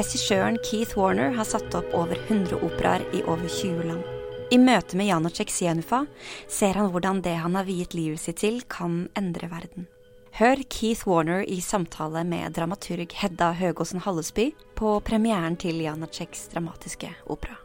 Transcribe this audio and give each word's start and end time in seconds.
Regissøren 0.00 0.56
Keith 0.64 0.96
Warner 0.96 1.34
har 1.36 1.44
satt 1.44 1.74
opp 1.76 1.90
over 1.92 2.16
100 2.16 2.56
operaer 2.64 3.02
i 3.12 3.18
over 3.28 3.44
20 3.52 3.82
land. 3.84 4.04
I 4.48 4.56
møte 4.56 4.96
med 4.96 5.10
Janacek 5.10 5.50
Sienufa 5.52 6.06
ser 6.48 6.78
han 6.78 6.88
hvordan 6.94 7.20
det 7.20 7.34
han 7.42 7.58
har 7.58 7.66
viet 7.68 7.92
livet 7.92 8.22
sitt 8.22 8.38
til, 8.40 8.62
kan 8.64 9.10
endre 9.18 9.50
verden. 9.50 9.90
Hør 10.38 10.62
Keith 10.72 11.04
Warner 11.04 11.44
i 11.44 11.58
samtale 11.60 12.22
med 12.24 12.56
dramaturg 12.56 13.12
Hedda 13.12 13.50
Høgåsen 13.58 14.00
Hallesby 14.06 14.46
på 14.78 14.94
premieren 15.04 15.58
til 15.60 15.82
Janaceks 15.84 16.48
dramatiske 16.54 17.12
opera. 17.26 17.58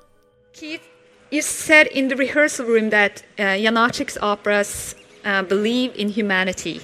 Keith, 0.51 0.83
you 1.31 1.41
said 1.41 1.87
in 1.93 2.09
the 2.09 2.19
rehearsal 2.19 2.65
room 2.65 2.89
that 2.89 3.23
uh, 3.39 3.55
Janacek's 3.55 4.17
operas 4.19 4.93
uh, 5.23 5.41
believe 5.41 5.95
in 5.95 6.09
humanity. 6.09 6.81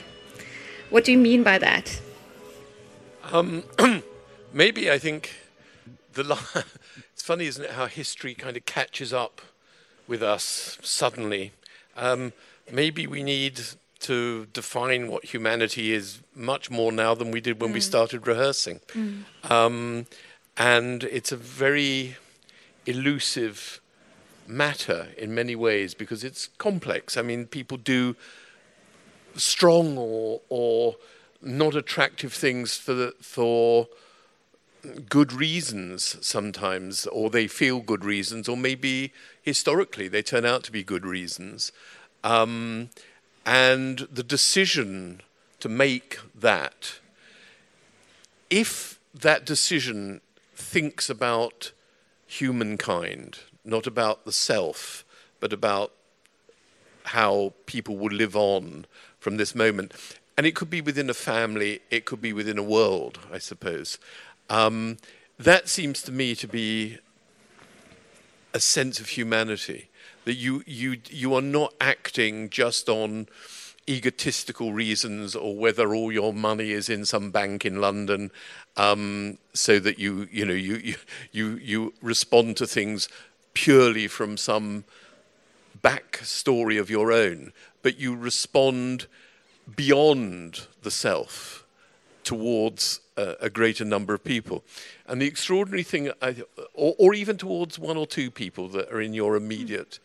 What 0.91 1.03
do 1.03 1.11
you 1.11 1.19
mean 1.19 1.43
by 1.43 1.59
that? 1.59 1.99
Um, 3.33 3.63
maybe 4.53 4.89
I 4.89 4.97
think 4.97 5.40
the 6.13 6.23
li- 6.23 6.35
it's 7.13 7.23
funny, 7.23 7.45
isn't 7.45 7.63
it, 7.63 7.71
how 7.71 7.87
history 7.87 8.33
kind 8.33 8.57
of 8.57 8.65
catches 8.65 9.13
up 9.13 9.41
with 10.07 10.21
us 10.21 10.77
suddenly. 10.81 11.51
Um, 11.95 12.33
maybe 12.71 13.07
we 13.07 13.23
need 13.23 13.61
to 14.01 14.47
define 14.47 15.07
what 15.07 15.25
humanity 15.25 15.93
is 15.93 16.21
much 16.35 16.71
more 16.71 16.91
now 16.91 17.13
than 17.13 17.31
we 17.31 17.39
did 17.39 17.61
when 17.61 17.71
we 17.71 17.79
started 17.79 18.25
rehearsing. 18.25 18.79
Um, 19.49 20.07
and 20.57 21.03
it's 21.03 21.31
a 21.31 21.37
very 21.37 22.17
elusive 22.85 23.79
matter 24.47 25.09
in 25.17 25.33
many 25.33 25.55
ways 25.55 25.93
because 25.93 26.23
it's 26.23 26.49
complex. 26.57 27.15
I 27.15 27.21
mean, 27.21 27.45
people 27.45 27.77
do 27.77 28.15
strong 29.35 29.97
or 29.97 30.41
or 30.49 30.95
not 31.41 31.75
attractive 31.75 32.33
things 32.33 32.75
for 32.75 32.93
the, 32.93 33.13
for 33.21 33.87
good 35.09 35.33
reasons 35.33 36.17
sometimes, 36.21 37.05
or 37.07 37.29
they 37.29 37.47
feel 37.47 37.79
good 37.79 38.03
reasons, 38.03 38.49
or 38.49 38.57
maybe 38.57 39.13
historically 39.41 40.07
they 40.07 40.21
turn 40.21 40.45
out 40.45 40.63
to 40.63 40.71
be 40.71 40.83
good 40.83 41.05
reasons. 41.05 41.71
Um, 42.23 42.89
and 43.45 44.07
the 44.11 44.23
decision 44.23 45.21
to 45.59 45.69
make 45.69 46.19
that, 46.35 46.99
if 48.49 48.99
that 49.13 49.45
decision 49.45 50.21
thinks 50.55 51.09
about 51.09 51.71
humankind, 52.27 53.39
not 53.63 53.87
about 53.87 54.25
the 54.25 54.31
self, 54.31 55.03
but 55.39 55.53
about 55.53 55.91
how 57.05 57.53
people 57.65 57.97
will 57.97 58.11
live 58.11 58.35
on 58.35 58.85
from 59.19 59.37
this 59.37 59.55
moment. 59.55 59.93
And 60.37 60.45
it 60.47 60.55
could 60.55 60.69
be 60.69 60.81
within 60.81 61.09
a 61.09 61.13
family, 61.13 61.81
it 61.89 62.05
could 62.05 62.21
be 62.21 62.33
within 62.33 62.57
a 62.57 62.63
world, 62.63 63.19
I 63.31 63.37
suppose. 63.37 63.97
Um, 64.51 64.97
that 65.39 65.69
seems 65.69 66.01
to 66.03 66.11
me 66.11 66.35
to 66.35 66.45
be 66.45 66.97
a 68.53 68.59
sense 68.59 68.99
of 68.99 69.07
humanity 69.07 69.87
that 70.25 70.33
you 70.33 70.61
you 70.67 70.97
you 71.09 71.33
are 71.33 71.41
not 71.41 71.73
acting 71.79 72.49
just 72.49 72.89
on 72.89 73.27
egotistical 73.89 74.73
reasons 74.73 75.37
or 75.37 75.55
whether 75.55 75.95
all 75.95 76.11
your 76.11 76.33
money 76.33 76.71
is 76.71 76.89
in 76.89 77.05
some 77.05 77.31
bank 77.31 77.63
in 77.65 77.79
London 77.79 78.29
um, 78.75 79.37
so 79.53 79.79
that 79.79 79.97
you 79.97 80.27
you 80.29 80.43
know 80.43 80.53
you, 80.53 80.95
you 81.31 81.55
you 81.55 81.93
respond 82.01 82.57
to 82.57 82.67
things 82.67 83.07
purely 83.53 84.05
from 84.05 84.35
some 84.35 84.83
backstory 85.81 86.77
of 86.77 86.89
your 86.89 87.13
own 87.13 87.53
but 87.81 87.97
you 87.97 88.13
respond 88.13 89.07
beyond 89.77 90.67
the 90.83 90.91
self 90.91 91.65
towards 92.25 92.99
a, 93.41 93.49
greater 93.49 93.85
number 93.85 94.13
of 94.13 94.23
people. 94.23 94.63
And 95.07 95.21
the 95.21 95.27
extraordinary 95.27 95.83
thing, 95.83 96.11
I, 96.21 96.35
or, 96.73 96.95
or 96.97 97.13
even 97.13 97.37
towards 97.37 97.77
one 97.79 97.97
or 97.97 98.07
two 98.07 98.31
people 98.31 98.67
that 98.69 98.91
are 98.91 99.01
in 99.01 99.13
your 99.13 99.35
immediate 99.35 99.99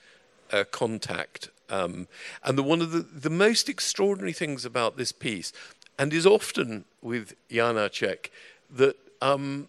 uh, 0.52 0.64
contact. 0.70 1.50
Um, 1.68 2.06
and 2.44 2.56
the, 2.56 2.62
one 2.62 2.80
of 2.80 2.90
the, 2.92 3.00
the 3.00 3.30
most 3.30 3.68
extraordinary 3.68 4.32
things 4.32 4.64
about 4.64 4.96
this 4.96 5.12
piece, 5.12 5.52
and 5.98 6.12
is 6.12 6.26
often 6.26 6.84
with 7.02 7.34
Janacek, 7.50 8.28
that 8.70 8.96
um, 9.20 9.68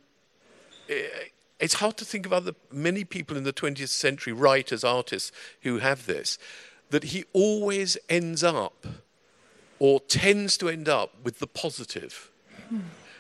i- 0.90 1.10
it's 1.60 1.76
hard 1.76 1.98
to 1.98 2.06
think 2.06 2.26
of 2.28 2.34
other 2.34 2.54
many 2.72 3.04
people 3.04 3.36
in 3.36 3.44
the 3.44 3.54
20th 3.54 3.90
century, 3.90 4.32
writers, 4.34 4.84
artists, 4.84 5.32
who 5.62 5.80
have 5.80 6.06
this, 6.06 6.38
that 6.92 7.06
he 7.06 7.26
always 7.34 7.98
ends 8.10 8.44
up 8.44 8.86
or 9.80 10.00
tends 10.02 10.58
to 10.58 10.70
end 10.70 10.88
up 10.88 11.14
with 11.24 11.40
the 11.40 11.48
positive. 11.48 12.30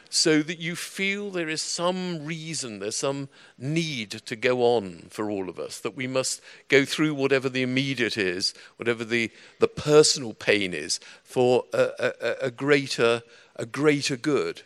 So 0.10 0.42
that 0.42 0.60
you 0.60 0.76
feel 0.76 1.32
there 1.32 1.50
is 1.50 1.62
some 1.62 2.26
reason, 2.26 2.80
there's 2.80 2.96
some 2.96 3.28
need 3.58 4.12
to 4.12 4.36
go 4.36 4.62
on 4.64 5.08
for 5.10 5.30
all 5.30 5.50
of 5.50 5.60
us, 5.60 5.80
that 5.80 5.96
we 5.96 6.08
must 6.08 6.42
go 6.70 6.86
through 6.86 7.14
whatever 7.14 7.50
the 7.50 7.62
immediate 7.62 8.18
is, 8.18 8.54
whatever 8.78 9.04
the, 9.04 9.32
the 9.60 9.68
personal 9.68 10.34
pain 10.34 10.74
is, 10.74 11.00
for 11.24 11.66
a, 11.74 11.92
a, 12.00 12.36
a- 12.48 12.52
greater, 12.52 13.22
a 13.58 13.66
greater 13.66 14.16
good. 14.16 14.62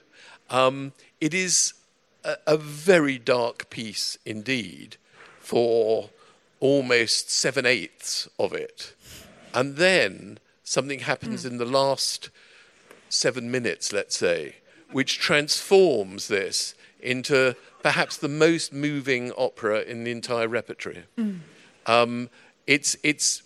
Um, 0.49 0.93
it 1.19 1.33
is 1.33 1.73
a, 2.23 2.35
a 2.45 2.57
very 2.57 3.17
dark 3.17 3.69
piece 3.69 4.17
indeed 4.25 4.97
for 5.39 6.09
almost 6.59 7.31
seven 7.31 7.65
eighths 7.65 8.29
of 8.37 8.53
it. 8.53 8.93
And 9.53 9.75
then 9.77 10.37
something 10.63 10.99
happens 10.99 11.45
in 11.45 11.57
the 11.57 11.65
last 11.65 12.29
seven 13.09 13.49
minutes, 13.49 13.91
let's 13.91 14.15
say, 14.15 14.57
which 14.91 15.19
transforms 15.19 16.27
this 16.27 16.75
into 16.99 17.55
perhaps 17.83 18.17
the 18.17 18.27
most 18.27 18.71
moving 18.73 19.31
opera 19.37 19.81
in 19.81 20.03
the 20.03 20.11
entire 20.11 20.47
repertory. 20.47 21.03
Um, 21.87 22.29
it's, 22.67 22.95
it's, 23.03 23.41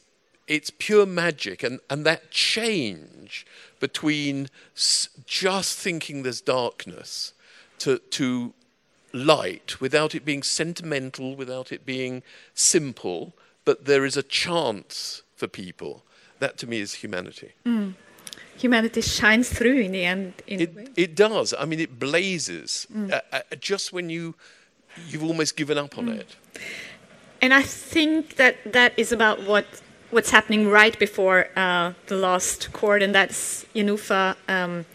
it's 0.48 0.72
pure 0.78 1.06
magic, 1.06 1.64
and, 1.64 1.80
and 1.90 2.06
that 2.06 2.32
change 2.32 3.46
between 3.80 4.50
s- 4.76 5.08
just 5.26 5.78
thinking 5.80 6.24
there's 6.24 6.42
darkness 6.42 7.34
to, 7.80 8.00
to 8.00 8.54
light 9.14 9.80
without 9.80 10.14
it 10.16 10.26
being 10.26 10.44
sentimental, 10.44 11.36
without 11.36 11.72
it 11.72 11.86
being 11.86 12.22
simple, 12.54 13.34
but 13.64 13.86
there 13.86 14.04
is 14.06 14.18
a 14.18 14.24
chance 14.24 15.22
for 15.36 15.48
people. 15.48 16.04
That 16.40 16.58
to 16.58 16.68
me 16.68 16.80
is 16.82 16.96
humanity. 16.96 17.54
Humanity 18.58 19.02
shines 19.02 19.50
through 19.50 19.80
in 19.80 19.92
the 19.92 20.06
end. 20.06 20.34
In 20.48 20.62
It, 20.62 20.76
way. 20.76 20.88
it 20.96 21.16
does. 21.16 21.54
I 21.54 21.66
mean, 21.66 21.80
it 21.80 22.00
blazes 22.00 22.88
uh, 22.96 23.20
uh, 23.32 23.42
just 23.60 23.94
when 23.94 24.10
you 24.10 24.36
you've 25.10 25.24
almost 25.24 25.58
given 25.58 25.78
up 25.78 25.98
on 25.98 26.08
it. 26.10 26.36
And 27.42 27.54
I 27.54 27.64
think 27.64 28.36
that 28.38 28.56
that 28.74 28.94
is 28.98 29.12
about 29.12 29.44
what 29.44 29.66
what's 30.12 30.32
happening 30.32 30.70
right 30.70 30.98
before 31.00 31.48
uh, 31.56 31.94
the 32.08 32.16
last 32.16 32.72
chord, 32.72 33.02
and 33.04 33.14
that's 33.14 33.66
Jenufa 33.76 34.36
um, 34.48 34.86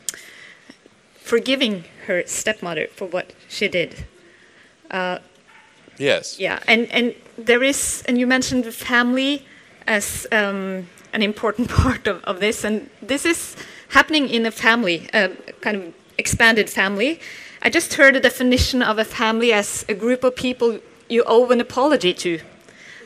forgiving 1.14 1.84
her 2.06 2.22
stepmother 2.26 2.86
for 2.96 3.06
what 3.06 3.34
she 3.48 3.68
did. 3.68 4.06
Yes. 5.98 6.38
Yeah, 6.40 6.60
and 6.66 6.90
and 6.90 7.14
there 7.36 7.62
is, 7.62 8.02
and 8.08 8.18
you 8.18 8.26
mentioned 8.26 8.64
the 8.64 8.72
family 8.72 9.44
as 9.86 10.26
um, 10.32 10.86
an 11.12 11.22
important 11.22 11.68
part 11.82 12.06
of, 12.06 12.22
of 12.24 12.40
this, 12.40 12.64
and 12.64 12.88
this 13.02 13.24
is 13.24 13.56
happening 13.90 14.28
in 14.28 14.46
a 14.46 14.50
family, 14.50 15.08
a 15.12 15.30
kind 15.60 15.76
of 15.76 15.94
expanded 16.18 16.70
family. 16.70 17.20
I 17.62 17.70
just 17.70 17.94
heard 17.94 18.16
a 18.16 18.20
definition 18.20 18.82
of 18.82 18.98
a 18.98 19.04
family 19.04 19.52
as 19.52 19.84
a 19.88 19.94
group 19.94 20.24
of 20.24 20.34
people 20.34 20.78
you 21.08 21.24
owe 21.26 21.50
an 21.50 21.60
apology 21.60 22.14
to. 22.14 22.40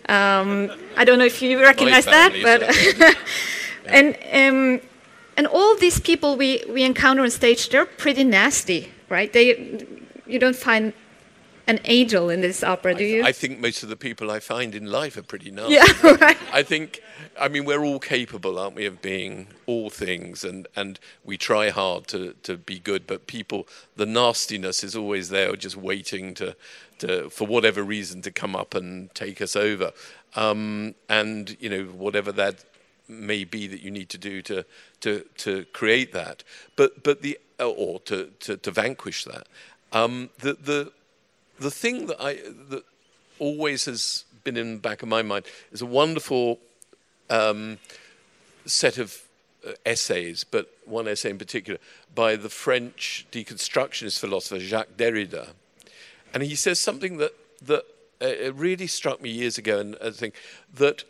Um, 0.09 0.71
I 0.97 1.05
don't 1.05 1.19
know 1.19 1.25
if 1.25 1.41
you 1.41 1.61
recognize 1.61 2.05
that, 2.05 2.33
but 2.43 2.63
and 3.87 4.15
um, 4.33 4.81
and 5.37 5.47
all 5.47 5.77
these 5.77 5.99
people 5.99 6.37
we, 6.37 6.63
we 6.69 6.85
encounter 6.85 7.23
on 7.23 7.31
stage, 7.31 7.71
they're 7.71 7.87
pretty 7.87 8.23
nasty, 8.23 8.93
right? 9.09 9.33
They 9.33 9.87
you 10.27 10.39
don't 10.39 10.57
find 10.57 10.93
an 11.67 11.81
angel 11.85 12.31
in 12.31 12.41
this 12.41 12.63
opera, 12.63 12.95
do 12.95 13.05
you? 13.05 13.25
I 13.25 13.33
think 13.33 13.59
most 13.59 13.83
of 13.83 13.89
the 13.89 13.97
people 13.97 14.31
I 14.31 14.41
find 14.41 14.75
in 14.75 14.87
life 14.87 15.17
are 15.17 15.23
pretty 15.23 15.51
nasty. 15.51 15.75
yeah, 15.75 16.17
right. 16.21 16.37
I 16.53 16.63
think, 16.63 17.01
I 17.41 17.49
mean, 17.49 17.65
we're 17.65 17.85
all 17.85 17.99
capable, 17.99 18.59
aren't 18.59 18.77
we, 18.77 18.87
of 18.87 19.01
being 19.01 19.49
all 19.67 19.91
things, 19.91 20.45
and, 20.45 20.67
and 20.77 20.99
we 21.25 21.37
try 21.37 21.71
hard 21.71 22.07
to, 22.09 22.35
to 22.43 22.57
be 22.57 22.79
good. 22.79 23.07
But 23.07 23.27
people, 23.27 23.67
the 23.97 24.07
nastiness 24.07 24.85
is 24.85 24.95
always 24.95 25.31
there, 25.31 25.55
just 25.57 25.77
waiting 25.77 26.35
to, 26.35 26.57
to 26.99 27.31
for 27.31 27.47
whatever 27.47 27.83
reason 27.83 28.23
to 28.23 28.31
come 28.31 28.55
up 28.55 28.75
and 28.75 29.15
take 29.15 29.41
us 29.41 29.57
over. 29.57 29.93
Um, 30.37 30.95
and 31.09 31.57
you 31.61 31.71
know, 31.71 31.85
whatever 31.85 32.33
that 32.33 32.65
may 33.09 33.45
be 33.45 33.67
that 33.67 33.83
you 33.83 33.91
need 33.91 34.09
to 34.11 34.19
do 34.19 34.43
to 34.43 34.65
to 35.01 35.25
to 35.39 35.65
create 35.67 36.13
that, 36.13 36.43
but 36.77 37.03
but 37.03 37.23
the 37.23 37.39
or 37.59 38.01
to 38.01 38.31
to, 38.41 38.57
to 38.57 38.71
vanquish 38.71 39.25
that. 39.25 39.47
Um, 39.93 40.31
the 40.39 40.55
the 40.55 40.93
the 41.59 41.71
thing 41.71 42.07
that 42.07 42.21
I 42.21 42.35
that 42.71 42.85
always 43.39 43.85
has 43.87 44.25
been 44.45 44.57
in 44.57 44.75
the 44.75 44.81
back 44.81 45.03
of 45.03 45.09
my 45.09 45.23
mind 45.23 45.47
is 45.73 45.83
a 45.83 45.87
wonderful 45.87 46.59
um, 47.31 47.79
set 48.67 48.99
of 48.99 49.23
uh, 49.67 49.73
essays, 49.87 50.45
but 50.45 50.71
one 50.85 51.09
essay 51.09 51.31
in 51.31 51.39
particular 51.39 51.79
by 52.15 52.37
the 52.37 52.49
French 52.49 53.27
deconstructionist 53.33 54.19
philosopher 54.19 54.61
Jacques 54.61 54.97
Derrida, 54.97 55.51
and 56.33 56.43
he 56.43 56.55
says 56.55 56.79
something 56.79 57.17
that 57.19 57.33
that 57.63 57.85
uh, 58.21 58.53
really 58.53 58.87
struck 58.87 59.21
me 59.21 59.31
years 59.31 59.59
ago, 59.59 59.81
and 59.81 59.97
I 60.03 60.11
think 60.11 60.35
that 60.75 61.05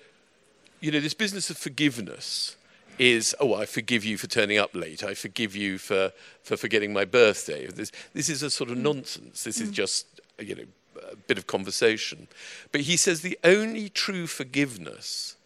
you 0.81 0.91
know 0.91 1.01
this 1.01 1.15
business 1.15 1.51
of 1.51 1.57
forgiveness 1.57 2.57
is 2.97 3.35
oh 3.41 3.55
I 3.55 3.67
forgive 3.67 4.05
you 4.05 4.17
for 4.17 4.29
turning 4.29 4.59
up 4.59 4.75
late, 4.75 5.03
I 5.03 5.15
forgive 5.15 5.57
you 5.57 5.79
for 5.79 6.13
for 6.43 6.57
forgetting 6.57 6.93
my 6.93 7.05
birthday. 7.05 7.67
This 7.67 7.91
this 8.13 8.29
is 8.29 8.43
a 8.43 8.51
sort 8.51 8.71
of 8.71 8.79
nonsense. 8.79 9.45
This 9.45 9.61
is 9.61 9.71
just 9.71 10.14
you 10.39 10.55
know 10.55 10.65
a 11.13 11.17
bit 11.17 11.39
of 11.39 11.47
conversation, 11.47 12.29
but 12.73 12.83
he 12.83 12.97
says 12.97 13.21
the 13.21 13.39
only 13.43 13.89
true 13.89 14.27
forgiveness 14.27 15.37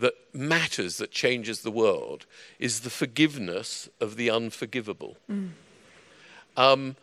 that 0.00 0.14
matters, 0.32 0.96
that 0.98 1.10
changes 1.10 1.60
the 1.60 1.70
world, 1.70 2.26
is 2.58 2.80
the 2.80 2.90
forgiveness 2.90 3.88
of 4.00 4.16
the 4.16 4.30
unforgivable. 4.30 5.16
Um, 6.56 6.96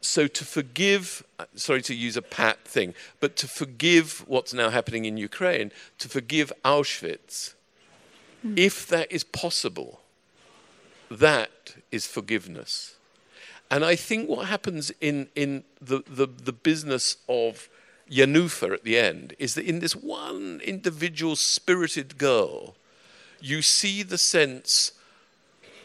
so 0.00 0.26
to 0.26 0.44
forgive, 0.44 1.24
sorry 1.54 1.82
to 1.82 1.94
use 1.94 2.16
a 2.16 2.22
pat 2.22 2.64
thing, 2.64 2.94
but 3.20 3.36
to 3.36 3.46
forgive 3.46 4.24
what's 4.26 4.52
now 4.52 4.70
happening 4.70 5.04
in 5.04 5.16
Ukraine, 5.16 5.70
to 5.98 6.08
forgive 6.08 6.52
Auschwitz, 6.64 7.54
if 8.56 8.88
that 8.88 9.10
is 9.12 9.22
possible, 9.22 10.00
that 11.08 11.76
is 11.92 12.06
forgiveness. 12.06 12.96
And 13.70 13.84
I 13.84 13.96
think 13.96 14.28
what 14.28 14.48
happens 14.48 14.92
in, 15.00 15.28
in 15.34 15.64
the, 15.80 16.02
the, 16.06 16.26
the 16.26 16.52
business 16.52 17.16
of 17.28 17.68
Jenufa 18.10 18.74
at 18.74 18.84
the 18.84 18.98
end 18.98 19.34
is 19.38 19.54
that 19.54 19.64
in 19.64 19.78
this 19.78 19.96
one 19.96 20.60
individual 20.62 21.36
spirited 21.36 22.18
girl, 22.18 22.74
you 23.40 23.62
see 23.62 24.02
the 24.02 24.18
sense 24.18 24.92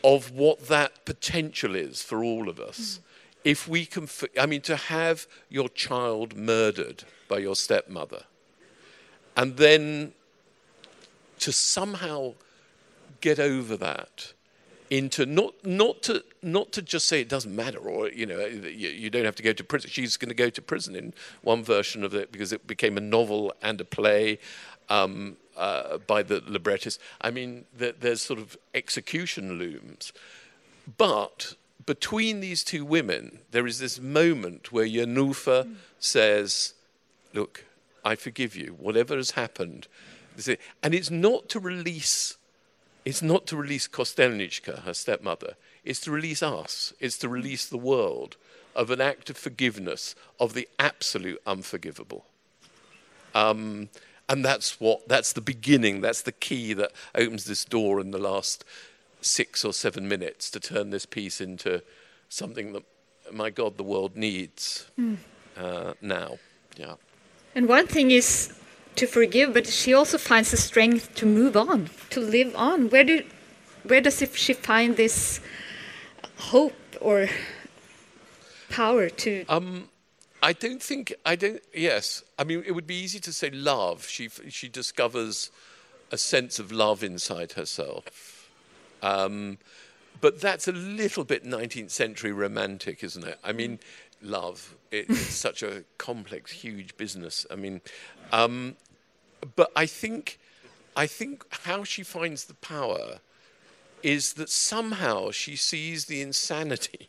of 0.03 0.31
what 0.31 0.67
that 0.67 1.05
potential 1.05 1.75
is 1.75 2.01
for 2.01 2.23
all 2.23 2.49
of 2.49 2.59
us. 2.59 2.79
Mm. 2.79 2.99
If 3.43 3.67
we 3.67 3.85
can, 3.85 4.09
I 4.39 4.45
mean, 4.45 4.61
to 4.61 4.75
have 4.75 5.25
your 5.49 5.69
child 5.69 6.35
murdered 6.35 7.05
by 7.29 7.39
your 7.39 7.55
stepmother, 7.55 8.23
and 9.35 9.57
then 9.57 10.13
to 11.39 11.51
somehow 11.51 12.33
get 13.21 13.39
over 13.39 13.77
that 13.77 14.33
into 14.89 15.25
not 15.25 15.53
not 15.65 16.01
to 16.03 16.23
not 16.41 16.71
to 16.71 16.81
just 16.81 17.07
say 17.07 17.21
it 17.21 17.29
doesn't 17.29 17.55
matter 17.55 17.79
or 17.79 18.09
you 18.09 18.25
know 18.25 18.45
you, 18.45 18.89
you 18.89 19.09
don't 19.09 19.25
have 19.25 19.35
to 19.35 19.43
go 19.43 19.53
to 19.53 19.63
prison. 19.63 19.89
She's 19.89 20.17
going 20.17 20.29
to 20.29 20.35
go 20.35 20.49
to 20.49 20.61
prison 20.61 20.95
in 20.95 21.13
one 21.41 21.63
version 21.63 22.03
of 22.03 22.13
it 22.13 22.31
because 22.31 22.53
it 22.53 22.67
became 22.67 22.97
a 22.97 23.01
novel 23.01 23.53
and 23.61 23.81
a 23.81 23.85
play 23.85 24.39
um, 24.89 25.37
uh, 25.57 25.97
by 25.97 26.23
the 26.23 26.41
librettist. 26.47 26.99
I 27.19 27.31
mean, 27.31 27.65
there, 27.75 27.93
there's 27.93 28.21
sort 28.21 28.39
of 28.39 28.57
execution 28.73 29.57
looms, 29.57 30.13
but 30.97 31.55
between 31.85 32.39
these 32.39 32.63
two 32.63 32.85
women, 32.85 33.39
there 33.51 33.67
is 33.67 33.79
this 33.79 33.99
moment 33.99 34.71
where 34.71 34.85
Jenufa 34.85 35.75
says, 35.99 36.73
"Look, 37.33 37.65
I 38.05 38.15
forgive 38.15 38.55
you. 38.55 38.75
Whatever 38.79 39.15
has 39.15 39.31
happened." 39.31 39.87
And 40.83 40.93
it's 40.93 41.09
not 41.09 41.49
to 41.49 41.59
release 41.59 42.36
it's 43.07 43.21
not 43.21 43.47
to 43.47 43.55
release 43.55 43.87
Kostelnička, 43.87 44.83
her 44.83 44.93
stepmother. 44.93 45.55
It's 45.85 46.01
to 46.01 46.11
release 46.11 46.43
us. 46.43 46.91
It's 46.99 47.17
to 47.19 47.29
release 47.29 47.65
the 47.65 47.77
world 47.77 48.35
of 48.75 48.91
an 48.91 48.99
act 48.99 49.29
of 49.29 49.37
forgiveness 49.37 50.13
of 50.41 50.53
the 50.53 50.67
absolute 50.77 51.41
unforgivable. 51.47 52.25
Um, 53.33 53.87
and 54.27 54.43
that's 54.43 54.81
what 54.81 55.07
that's 55.07 55.31
the 55.31 55.39
beginning. 55.39 56.01
That's 56.01 56.21
the 56.21 56.33
key 56.33 56.73
that 56.73 56.91
opens 57.15 57.45
this 57.45 57.63
door 57.63 58.01
in 58.01 58.11
the 58.11 58.17
last 58.17 58.65
six 59.21 59.63
or 59.63 59.71
seven 59.71 60.09
minutes 60.09 60.51
to 60.51 60.59
turn 60.59 60.89
this 60.89 61.05
piece 61.05 61.39
into 61.39 61.83
something 62.27 62.73
that, 62.73 62.83
my 63.31 63.51
God, 63.51 63.77
the 63.77 63.83
world 63.83 64.17
needs 64.17 64.85
uh, 65.55 65.93
now. 66.01 66.39
Yeah. 66.75 66.95
And 67.55 67.69
one 67.69 67.87
thing 67.87 68.11
is 68.11 68.53
to 68.97 69.07
forgive, 69.07 69.53
but 69.53 69.67
she 69.67 69.93
also 69.93 70.17
finds 70.17 70.51
the 70.51 70.57
strength 70.57 71.15
to 71.15 71.25
move 71.25 71.55
on, 71.55 71.89
to 72.09 72.19
live 72.19 72.55
on. 72.55 72.89
Where 72.89 73.03
do, 73.03 73.23
where 73.83 74.01
does 74.01 74.23
she 74.33 74.53
find 74.53 74.97
this 74.97 75.39
hope 76.37 76.73
or 76.99 77.29
power 78.69 79.09
to? 79.09 79.45
Um, 79.47 79.89
I 80.41 80.53
don't 80.53 80.81
think 80.81 81.13
I 81.25 81.35
don't. 81.35 81.61
Yes, 81.73 82.23
I 82.37 82.43
mean 82.43 82.63
it 82.65 82.71
would 82.71 82.87
be 82.87 82.95
easy 82.95 83.19
to 83.21 83.33
say 83.33 83.49
love. 83.49 84.07
She 84.07 84.29
she 84.49 84.69
discovers 84.69 85.51
a 86.11 86.17
sense 86.17 86.59
of 86.59 86.71
love 86.71 87.03
inside 87.03 87.53
herself, 87.53 88.49
um, 89.01 89.57
but 90.21 90.39
that's 90.39 90.67
a 90.67 90.71
little 90.71 91.23
bit 91.23 91.43
19th 91.43 91.91
century 91.91 92.31
romantic, 92.31 93.03
isn't 93.03 93.25
it? 93.25 93.39
I 93.43 93.51
mean, 93.51 93.79
love. 94.21 94.75
It, 94.91 95.09
it's 95.09 95.35
such 95.35 95.63
a 95.63 95.83
complex, 95.97 96.51
huge 96.51 96.95
business. 96.97 97.45
I 97.51 97.55
mean, 97.55 97.81
um, 98.31 98.75
but 99.55 99.71
I 99.75 99.85
think 99.85 100.39
I 100.95 101.05
think 101.05 101.45
how 101.63 101.83
she 101.83 102.03
finds 102.03 102.45
the 102.45 102.55
power 102.55 103.19
is 104.01 104.33
that 104.33 104.49
somehow 104.49 105.31
she 105.31 105.55
sees 105.55 106.05
the 106.05 106.21
insanity 106.21 107.07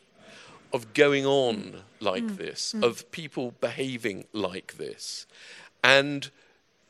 of 0.73 0.93
going 0.93 1.25
on 1.25 1.83
like 2.01 2.23
mm. 2.23 2.37
this, 2.37 2.75
mm. 2.77 2.85
of 2.85 3.11
people 3.11 3.55
behaving 3.61 4.27
like 4.33 4.77
this. 4.77 5.27
And 5.83 6.31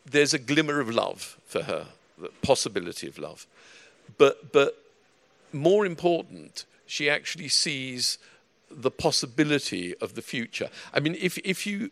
there's 0.04 0.34
a 0.34 0.38
glimmer 0.38 0.80
of 0.80 0.90
love 0.90 1.38
for 1.44 1.62
her, 1.62 1.86
the 2.16 2.30
possibility 2.42 3.06
of 3.06 3.18
love. 3.18 3.46
But, 4.16 4.52
but 4.52 4.82
more 5.52 5.86
important, 5.86 6.64
she 6.86 7.08
actually 7.08 7.48
sees 7.48 8.18
the 8.70 8.90
possibility 8.90 9.94
of 9.98 10.14
the 10.14 10.22
future. 10.22 10.68
I 10.92 11.00
mean, 11.00 11.16
if, 11.20 11.38
if, 11.38 11.66
you, 11.66 11.90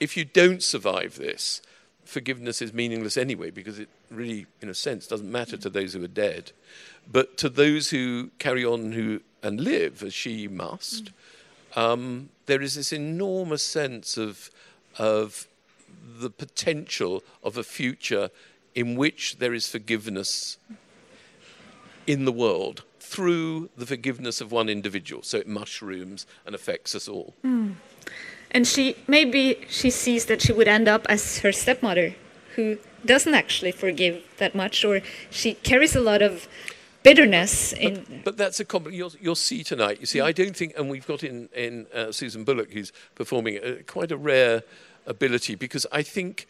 if 0.00 0.16
you 0.16 0.24
don't 0.24 0.62
survive 0.62 1.16
this, 1.16 1.62
forgiveness 2.04 2.62
is 2.62 2.72
meaningless 2.72 3.16
anyway 3.16 3.50
because 3.50 3.78
it 3.78 3.88
really, 4.10 4.46
in 4.60 4.68
a 4.68 4.74
sense, 4.74 5.06
doesn't 5.06 5.30
matter 5.30 5.56
to 5.56 5.70
those 5.70 5.94
who 5.94 6.04
are 6.04 6.08
dead. 6.08 6.52
But 7.10 7.36
to 7.38 7.48
those 7.48 7.90
who 7.90 8.30
carry 8.38 8.64
on 8.64 8.92
who, 8.92 9.20
and 9.42 9.60
live, 9.60 10.02
as 10.02 10.14
she 10.14 10.48
must, 10.48 11.10
um, 11.76 12.30
there 12.46 12.62
is 12.62 12.74
this 12.76 12.92
enormous 12.92 13.62
sense 13.62 14.16
of, 14.16 14.50
of 14.98 15.46
the 16.18 16.30
potential 16.30 17.22
of 17.42 17.56
a 17.56 17.62
future 17.62 18.30
in 18.74 18.96
which 18.96 19.38
there 19.38 19.54
is 19.54 19.68
forgiveness 19.68 20.58
in 22.06 22.24
the 22.24 22.32
world 22.32 22.82
through 23.00 23.70
the 23.76 23.86
forgiveness 23.86 24.40
of 24.40 24.50
one 24.50 24.68
individual. 24.68 25.22
So 25.22 25.38
it 25.38 25.46
mushrooms 25.46 26.26
and 26.46 26.54
affects 26.54 26.94
us 26.94 27.08
all. 27.08 27.34
And 28.54 28.66
she 28.66 28.96
maybe 29.06 29.58
she 29.68 29.90
sees 29.90 30.26
that 30.26 30.40
she 30.40 30.52
would 30.52 30.68
end 30.68 30.88
up 30.88 31.04
as 31.08 31.38
her 31.40 31.52
stepmother, 31.52 32.14
who 32.54 32.78
doesn't 33.04 33.34
actually 33.34 33.72
forgive 33.72 34.22
that 34.38 34.54
much, 34.54 34.84
or 34.84 35.02
she 35.28 35.54
carries 35.54 35.94
a 35.94 36.00
lot 36.00 36.22
of 36.22 36.48
bitterness 37.02 37.72
in. 37.72 38.22
But 38.24 38.36
that's 38.36 38.60
a 38.60 38.64
compliment. 38.64 38.96
You'll, 38.96 39.12
you'll 39.20 39.34
see 39.34 39.62
tonight. 39.62 39.98
You 40.00 40.06
see, 40.06 40.20
I 40.20 40.32
don't 40.32 40.56
think, 40.56 40.72
and 40.78 40.88
we've 40.88 41.06
got 41.06 41.22
in, 41.22 41.48
in 41.54 41.86
uh, 41.92 42.12
Susan 42.12 42.44
Bullock, 42.44 42.72
who's 42.72 42.92
performing, 43.14 43.58
uh, 43.58 43.76
quite 43.86 44.10
a 44.10 44.16
rare 44.16 44.62
ability 45.06 45.54
because 45.54 45.86
I 45.92 46.02
think 46.02 46.46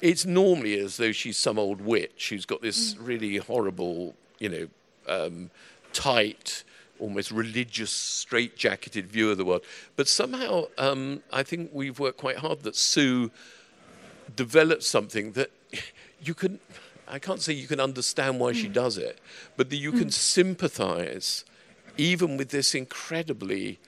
it's 0.00 0.24
normally 0.24 0.78
as 0.78 0.96
though 0.96 1.12
she's 1.12 1.36
some 1.36 1.58
old 1.58 1.80
witch 1.80 2.30
who's 2.30 2.46
got 2.46 2.62
this 2.62 2.96
really 2.98 3.36
horrible, 3.36 4.14
you 4.38 4.48
know, 4.48 4.68
um, 5.06 5.50
tight, 5.92 6.64
almost 7.00 7.30
religious, 7.30 7.90
straight-jacketed 7.90 9.06
view 9.06 9.30
of 9.30 9.38
the 9.38 9.44
world. 9.44 9.62
But 9.96 10.08
somehow, 10.08 10.66
um, 10.78 11.22
I 11.32 11.42
think 11.42 11.70
we've 11.72 11.98
worked 11.98 12.18
quite 12.18 12.38
hard 12.38 12.62
that 12.62 12.76
Sue 12.76 13.30
developed 14.34 14.82
something 14.82 15.32
that 15.32 15.50
you 16.22 16.34
can 16.34 16.60
I 17.10 17.18
can't 17.18 17.40
say 17.40 17.54
you 17.54 17.66
can 17.66 17.80
understand 17.80 18.38
why 18.38 18.52
she 18.52 18.68
does 18.68 18.98
it, 18.98 19.18
but 19.56 19.70
that 19.70 19.76
you 19.76 19.92
can 19.92 20.10
sympathize 20.10 21.44
even 21.96 22.36
with 22.36 22.50
this 22.50 22.74
incredibly 22.74 23.78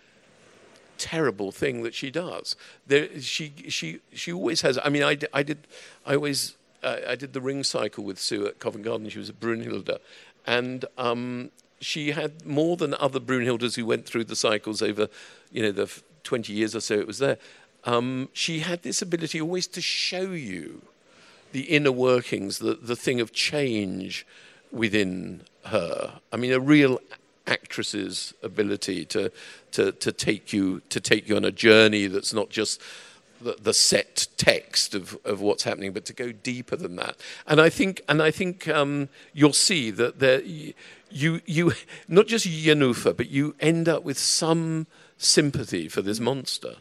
terrible 0.97 1.53
thing 1.53 1.83
that 1.83 1.95
she 1.95 2.11
does. 2.11 2.57
There, 2.87 3.21
she, 3.21 3.53
she, 3.69 4.01
she 4.13 4.33
always 4.33 4.63
has. 4.63 4.79
I 4.83 4.89
mean, 4.89 5.03
I, 5.03 5.19
I 5.33 5.43
did, 5.43 5.67
I 6.07 6.15
always, 6.15 6.57
uh, 6.83 6.97
I 7.09 7.15
did 7.15 7.33
the 7.33 7.41
ring 7.41 7.63
cycle 7.63 8.05
with 8.05 8.19
Sue 8.19 8.47
at 8.47 8.59
Covent 8.59 8.85
Garden. 8.85 9.09
She 9.09 9.19
was 9.19 9.29
a 9.29 9.35
Brunhilde, 9.35 9.99
and 10.47 10.85
um, 10.99 11.51
she 11.81 12.13
had 12.13 12.47
more 12.47 12.77
than 12.77 12.95
other 12.95 13.21
Brunhildes 13.21 13.77
who 13.77 13.87
went 13.87 14.07
through 14.07 14.25
the 14.25 14.37
cycles 14.37 14.83
over, 14.83 15.09
you 15.51 15.63
know, 15.63 15.73
the 15.73 15.83
f- 15.83 16.03
twenty 16.23 16.53
years 16.53 16.77
or 16.77 16.81
so 16.81 16.95
it 16.95 17.07
was 17.07 17.19
there. 17.19 17.39
Um, 17.85 18.29
she 18.33 18.61
had 18.61 18.83
this 18.83 19.01
ability 19.01 19.41
always 19.41 19.67
to 19.69 19.81
show 19.81 20.33
you 20.33 20.83
the 21.53 21.63
inner 21.63 21.93
workings, 21.93 22.59
the, 22.59 22.75
the 22.75 22.97
thing 22.97 23.21
of 23.21 23.33
change 23.33 24.27
within 24.71 25.43
her. 25.65 26.21
I 26.31 26.37
mean, 26.37 26.53
a 26.53 26.61
real 26.61 27.01
actress's 27.47 28.35
ability 28.43 29.07
to, 29.07 29.33
to, 29.73 29.93
to, 29.93 30.13
take, 30.13 30.53
you, 30.53 30.83
to 30.91 31.01
take 31.01 31.29
you 31.29 31.37
on 31.37 31.45
a 31.45 31.51
journey 31.51 32.07
that's 32.07 32.35
not 32.35 32.51
just 32.51 32.81
the, 33.41 33.57
the 33.61 33.75
set 33.75 34.29
text 34.37 34.95
of, 34.95 35.19
of 35.25 35.41
what's 35.41 35.65
happening, 35.65 35.93
but 35.93 36.05
to 36.05 36.13
go 36.13 36.31
deeper 36.31 36.77
than 36.77 36.97
that. 36.97 37.17
And 37.47 37.61
I 37.61 37.71
think, 37.71 38.03
and 38.09 38.23
I 38.23 38.31
think 38.31 38.69
um, 38.69 39.09
you'll 39.33 39.55
see 39.55 39.91
that 39.91 40.21
there, 40.21 40.43
you, 41.11 41.41
you, 41.47 41.73
not 42.09 42.27
just 42.27 42.47
Jenufa, 42.47 43.17
but 43.17 43.29
you 43.29 43.55
end 43.61 43.89
up 43.89 44.03
with 44.03 44.19
some 44.19 44.87
sympathy 45.19 45.89
for 45.89 46.03
this 46.03 46.21
monster. 46.21 46.77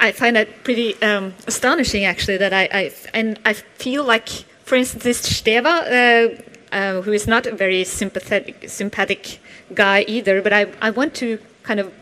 I 0.00 0.12
find 0.12 0.36
that 0.36 0.64
pretty 0.64 1.00
um, 1.02 1.34
astonishing, 1.46 2.04
actually. 2.04 2.38
That 2.38 2.52
I, 2.52 2.68
I 2.72 2.92
and 3.12 3.38
I 3.44 3.52
feel 3.52 4.04
like, 4.04 4.28
for 4.28 4.76
instance, 4.76 5.04
this 5.04 5.22
Steva, 5.22 5.64
uh, 5.66 6.74
uh, 6.74 7.02
who 7.02 7.12
is 7.12 7.26
not 7.26 7.46
a 7.46 7.54
very 7.54 7.84
sympathetic, 7.84 8.68
sympathetic 8.68 9.40
guy 9.74 10.04
either, 10.08 10.40
but 10.42 10.52
I, 10.52 10.66
I 10.80 10.90
want 10.90 11.14
to 11.16 11.38
kind 11.62 11.80
of 11.80 11.92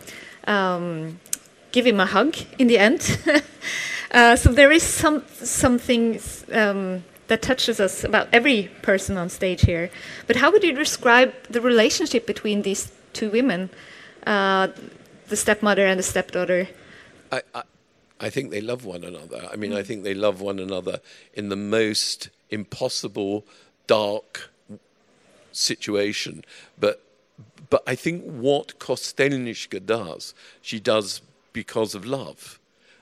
um, 0.46 1.20
give 1.72 1.86
him 1.86 2.00
a 2.00 2.06
hug 2.06 2.36
in 2.58 2.68
the 2.68 2.78
end. 2.78 3.18
uh, 4.10 4.36
so 4.36 4.52
there 4.52 4.70
is 4.70 4.82
some 4.82 5.24
something 5.28 6.20
um, 6.52 7.02
that 7.32 7.40
touches 7.40 7.80
us 7.80 8.04
about 8.04 8.28
every 8.30 8.68
person 8.82 9.16
on 9.16 9.30
stage 9.30 9.62
here. 9.62 9.90
But 10.26 10.36
how 10.36 10.52
would 10.52 10.62
you 10.62 10.74
describe 10.74 11.32
the 11.48 11.62
relationship 11.62 12.26
between 12.26 12.60
these 12.60 12.92
two 13.14 13.30
women, 13.30 13.70
uh, 14.26 14.68
the 15.28 15.36
stepmother 15.36 15.86
and 15.86 15.98
the 15.98 16.02
stepdaughter? 16.02 16.68
I, 17.30 17.40
I, 17.54 17.62
I 18.20 18.28
think 18.28 18.50
they 18.50 18.60
love 18.60 18.84
one 18.84 19.02
another. 19.02 19.48
I 19.50 19.56
mean, 19.56 19.72
I 19.72 19.82
think 19.82 20.04
they 20.04 20.12
love 20.12 20.42
one 20.42 20.58
another 20.58 21.00
in 21.32 21.48
the 21.48 21.56
most 21.56 22.28
impossible, 22.50 23.46
dark 23.86 24.50
situation. 25.52 26.44
But 26.78 27.02
but 27.70 27.82
I 27.86 27.94
think 27.94 28.24
what 28.24 28.78
Kostelnička 28.78 29.86
does, 29.86 30.34
she 30.60 30.78
does 30.78 31.22
because 31.54 31.94
of 31.94 32.04
love. 32.04 32.58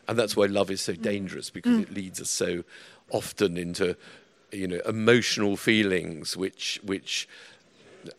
And 0.06 0.16
that's 0.16 0.36
why 0.36 0.46
love 0.46 0.70
is 0.70 0.80
so 0.80 0.92
dangerous, 0.92 1.50
because 1.50 1.78
mm. 1.78 1.82
it 1.82 1.92
leads 1.92 2.20
us 2.20 2.30
so 2.30 2.62
often 3.10 3.56
into 3.56 3.96
you 4.52 4.66
know 4.66 4.80
emotional 4.86 5.56
feelings 5.56 6.36
which 6.36 6.80
which 6.82 7.28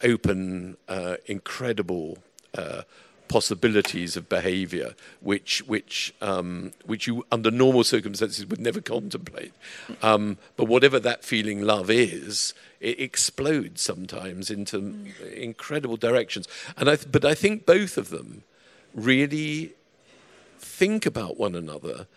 open 0.03 0.77
uh, 0.88 1.15
incredible 1.25 2.17
uh, 2.57 2.83
possibilities 3.31 4.17
of 4.17 4.27
behaviour 4.27 4.93
which 5.21 5.65
which 5.65 6.13
um, 6.21 6.73
which 6.85 7.07
you 7.07 7.25
under 7.31 7.50
normal 7.50 7.83
circumstances 7.83 8.45
would 8.45 8.59
never 8.59 8.81
contemplate. 8.81 9.53
Um, 10.01 10.38
but 10.57 10.65
whatever 10.65 11.00
that 11.00 11.23
feeling 11.23 11.61
love 11.61 11.89
is, 11.89 12.53
it 12.81 13.00
explodes 13.00 13.81
sometimes 13.81 14.51
into 14.51 14.79
mm. 14.79 15.33
incredible 15.33 15.95
directions. 15.95 16.47
And 16.75 16.89
I 16.89 16.97
th- 16.97 17.11
but 17.11 17.23
I 17.23 17.33
think 17.33 17.65
both 17.65 17.97
of 17.97 18.09
them 18.09 18.43
really 18.93 19.73
think 20.59 21.05
about 21.05 21.39
one 21.39 21.55
another 21.55 22.07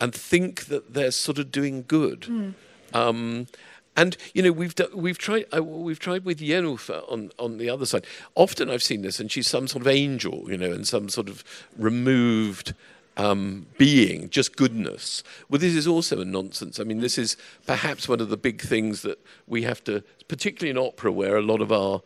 and 0.00 0.12
think 0.12 0.66
that 0.66 0.94
they're 0.94 1.12
sort 1.12 1.38
of 1.38 1.52
doing 1.52 1.84
good. 1.86 2.22
Mm. 2.22 2.54
Um, 2.94 3.46
and 3.96 4.16
you 4.32 4.42
know 4.42 4.52
we've 4.52 4.74
done, 4.74 4.88
we've 4.94 5.18
tried 5.18 5.46
uh, 5.54 5.62
we've 5.62 5.98
tried 5.98 6.24
with 6.24 6.40
Jenufa 6.40 7.10
on 7.10 7.30
on 7.38 7.58
the 7.58 7.70
other 7.70 7.86
side. 7.86 8.06
Often 8.34 8.70
I've 8.70 8.82
seen 8.82 9.02
this, 9.02 9.20
and 9.20 9.30
she's 9.30 9.46
some 9.46 9.68
sort 9.68 9.82
of 9.82 9.88
angel, 9.88 10.50
you 10.50 10.56
know, 10.56 10.72
and 10.72 10.86
some 10.86 11.08
sort 11.08 11.28
of 11.28 11.44
removed 11.76 12.74
um, 13.16 13.66
being, 13.78 14.30
just 14.30 14.56
goodness. 14.56 15.22
Well, 15.48 15.60
this 15.60 15.74
is 15.74 15.86
also 15.86 16.20
a 16.20 16.24
nonsense. 16.24 16.80
I 16.80 16.84
mean, 16.84 17.00
this 17.00 17.18
is 17.18 17.36
perhaps 17.66 18.08
one 18.08 18.20
of 18.20 18.28
the 18.30 18.36
big 18.36 18.60
things 18.60 19.02
that 19.02 19.24
we 19.46 19.62
have 19.62 19.84
to, 19.84 20.02
particularly 20.26 20.70
in 20.70 20.78
opera, 20.78 21.12
where 21.12 21.36
a 21.36 21.42
lot 21.42 21.60
of 21.60 21.70
our 21.70 22.02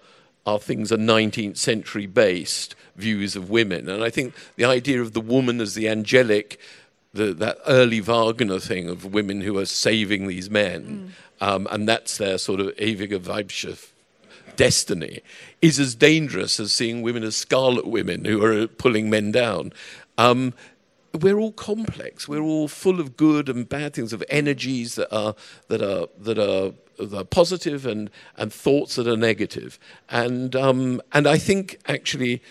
our 0.47 0.59
things 0.59 0.91
are 0.91 0.97
19th 0.97 1.59
century 1.59 2.07
based 2.07 2.75
views 2.97 3.37
of 3.37 3.51
women, 3.51 3.89
and 3.89 4.03
I 4.03 4.11
think 4.11 4.35
the 4.57 4.65
idea 4.65 5.01
of 5.01 5.13
the 5.13 5.21
woman 5.21 5.61
as 5.61 5.75
the 5.75 5.89
angelic 5.89 6.59
the, 7.13 7.33
that 7.35 7.59
early 7.67 8.01
Wagner 8.01 8.59
thing 8.59 8.89
of 8.89 9.05
women 9.05 9.41
who 9.41 9.59
are 9.59 9.67
saving 9.67 10.27
these 10.27 10.51
men, 10.51 11.13
mm. 11.41 11.47
um, 11.47 11.69
and 11.71 11.89
that's 11.89 12.19
their 12.19 12.39
sort 12.39 12.61
of 12.61 12.69
ewige 12.77 13.19
Weibschaft 13.19 13.89
destiny, 14.57 15.23
is 15.63 15.79
as 15.79 15.95
dangerous 15.95 16.61
as 16.61 16.73
seeing 16.73 17.03
women 17.03 17.23
as 17.23 17.37
scarlet 17.37 17.87
women 17.87 18.25
who 18.25 18.45
are 18.45 18.67
pulling 18.67 19.09
men 19.09 19.33
down. 19.33 19.73
Um, 20.17 20.53
we're 21.15 21.39
all 21.39 21.53
complex. 21.53 22.29
We're 22.29 22.43
all 22.43 22.69
full 22.69 23.01
of 23.01 23.17
good 23.17 23.49
and 23.49 23.69
bad 23.69 23.95
things, 23.95 24.13
of 24.13 24.23
energies 24.29 24.97
that 24.97 25.13
are 25.15 25.35
that 25.69 25.83
are 25.83 26.09
that 26.19 26.39
are, 26.39 26.73
that 27.03 27.15
are 27.17 27.25
positive 27.25 27.87
and 27.87 28.11
and 28.37 28.53
thoughts 28.53 28.97
that 28.97 29.07
are 29.07 29.17
negative. 29.17 29.79
And 30.11 30.55
um, 30.55 31.01
and 31.13 31.27
I 31.27 31.39
think 31.39 31.79
actually 31.87 32.43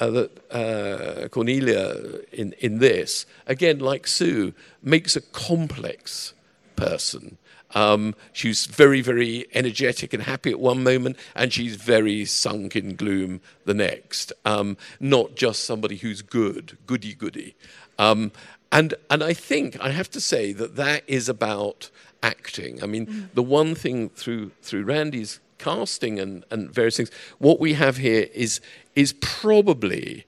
uh, 0.00 0.10
that 0.10 0.52
uh, 0.52 1.28
Cornelia 1.28 2.20
in, 2.32 2.54
in 2.58 2.78
this, 2.78 3.26
again, 3.46 3.78
like 3.78 4.06
Sue, 4.06 4.52
makes 4.82 5.16
a 5.16 5.20
complex 5.20 6.34
person. 6.76 7.38
Um, 7.74 8.14
she's 8.32 8.66
very, 8.66 9.00
very 9.00 9.46
energetic 9.52 10.12
and 10.12 10.22
happy 10.22 10.50
at 10.50 10.60
one 10.60 10.82
moment, 10.84 11.16
and 11.34 11.52
she's 11.52 11.76
very 11.76 12.24
sunk 12.24 12.76
in 12.76 12.94
gloom 12.94 13.40
the 13.64 13.74
next. 13.74 14.32
Um, 14.44 14.76
not 15.00 15.34
just 15.34 15.64
somebody 15.64 15.96
who's 15.96 16.22
good, 16.22 16.78
goody 16.86 17.14
goody. 17.14 17.56
Um, 17.98 18.32
and, 18.70 18.94
and 19.10 19.22
I 19.22 19.34
think 19.34 19.80
I 19.80 19.90
have 19.90 20.10
to 20.10 20.20
say 20.20 20.52
that 20.52 20.76
that 20.76 21.02
is 21.06 21.28
about 21.28 21.90
acting. 22.22 22.82
I 22.82 22.86
mean, 22.86 23.06
mm. 23.06 23.28
the 23.34 23.42
one 23.42 23.74
thing 23.74 24.08
through, 24.10 24.52
through 24.62 24.84
Randy's 24.84 25.40
casting 25.58 26.18
and, 26.18 26.44
and 26.50 26.70
various 26.70 26.96
things, 26.96 27.10
what 27.38 27.60
we 27.60 27.74
have 27.74 27.96
here 27.96 28.28
is, 28.34 28.60
is 28.94 29.12
probably 29.14 30.26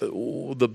the 0.00 0.70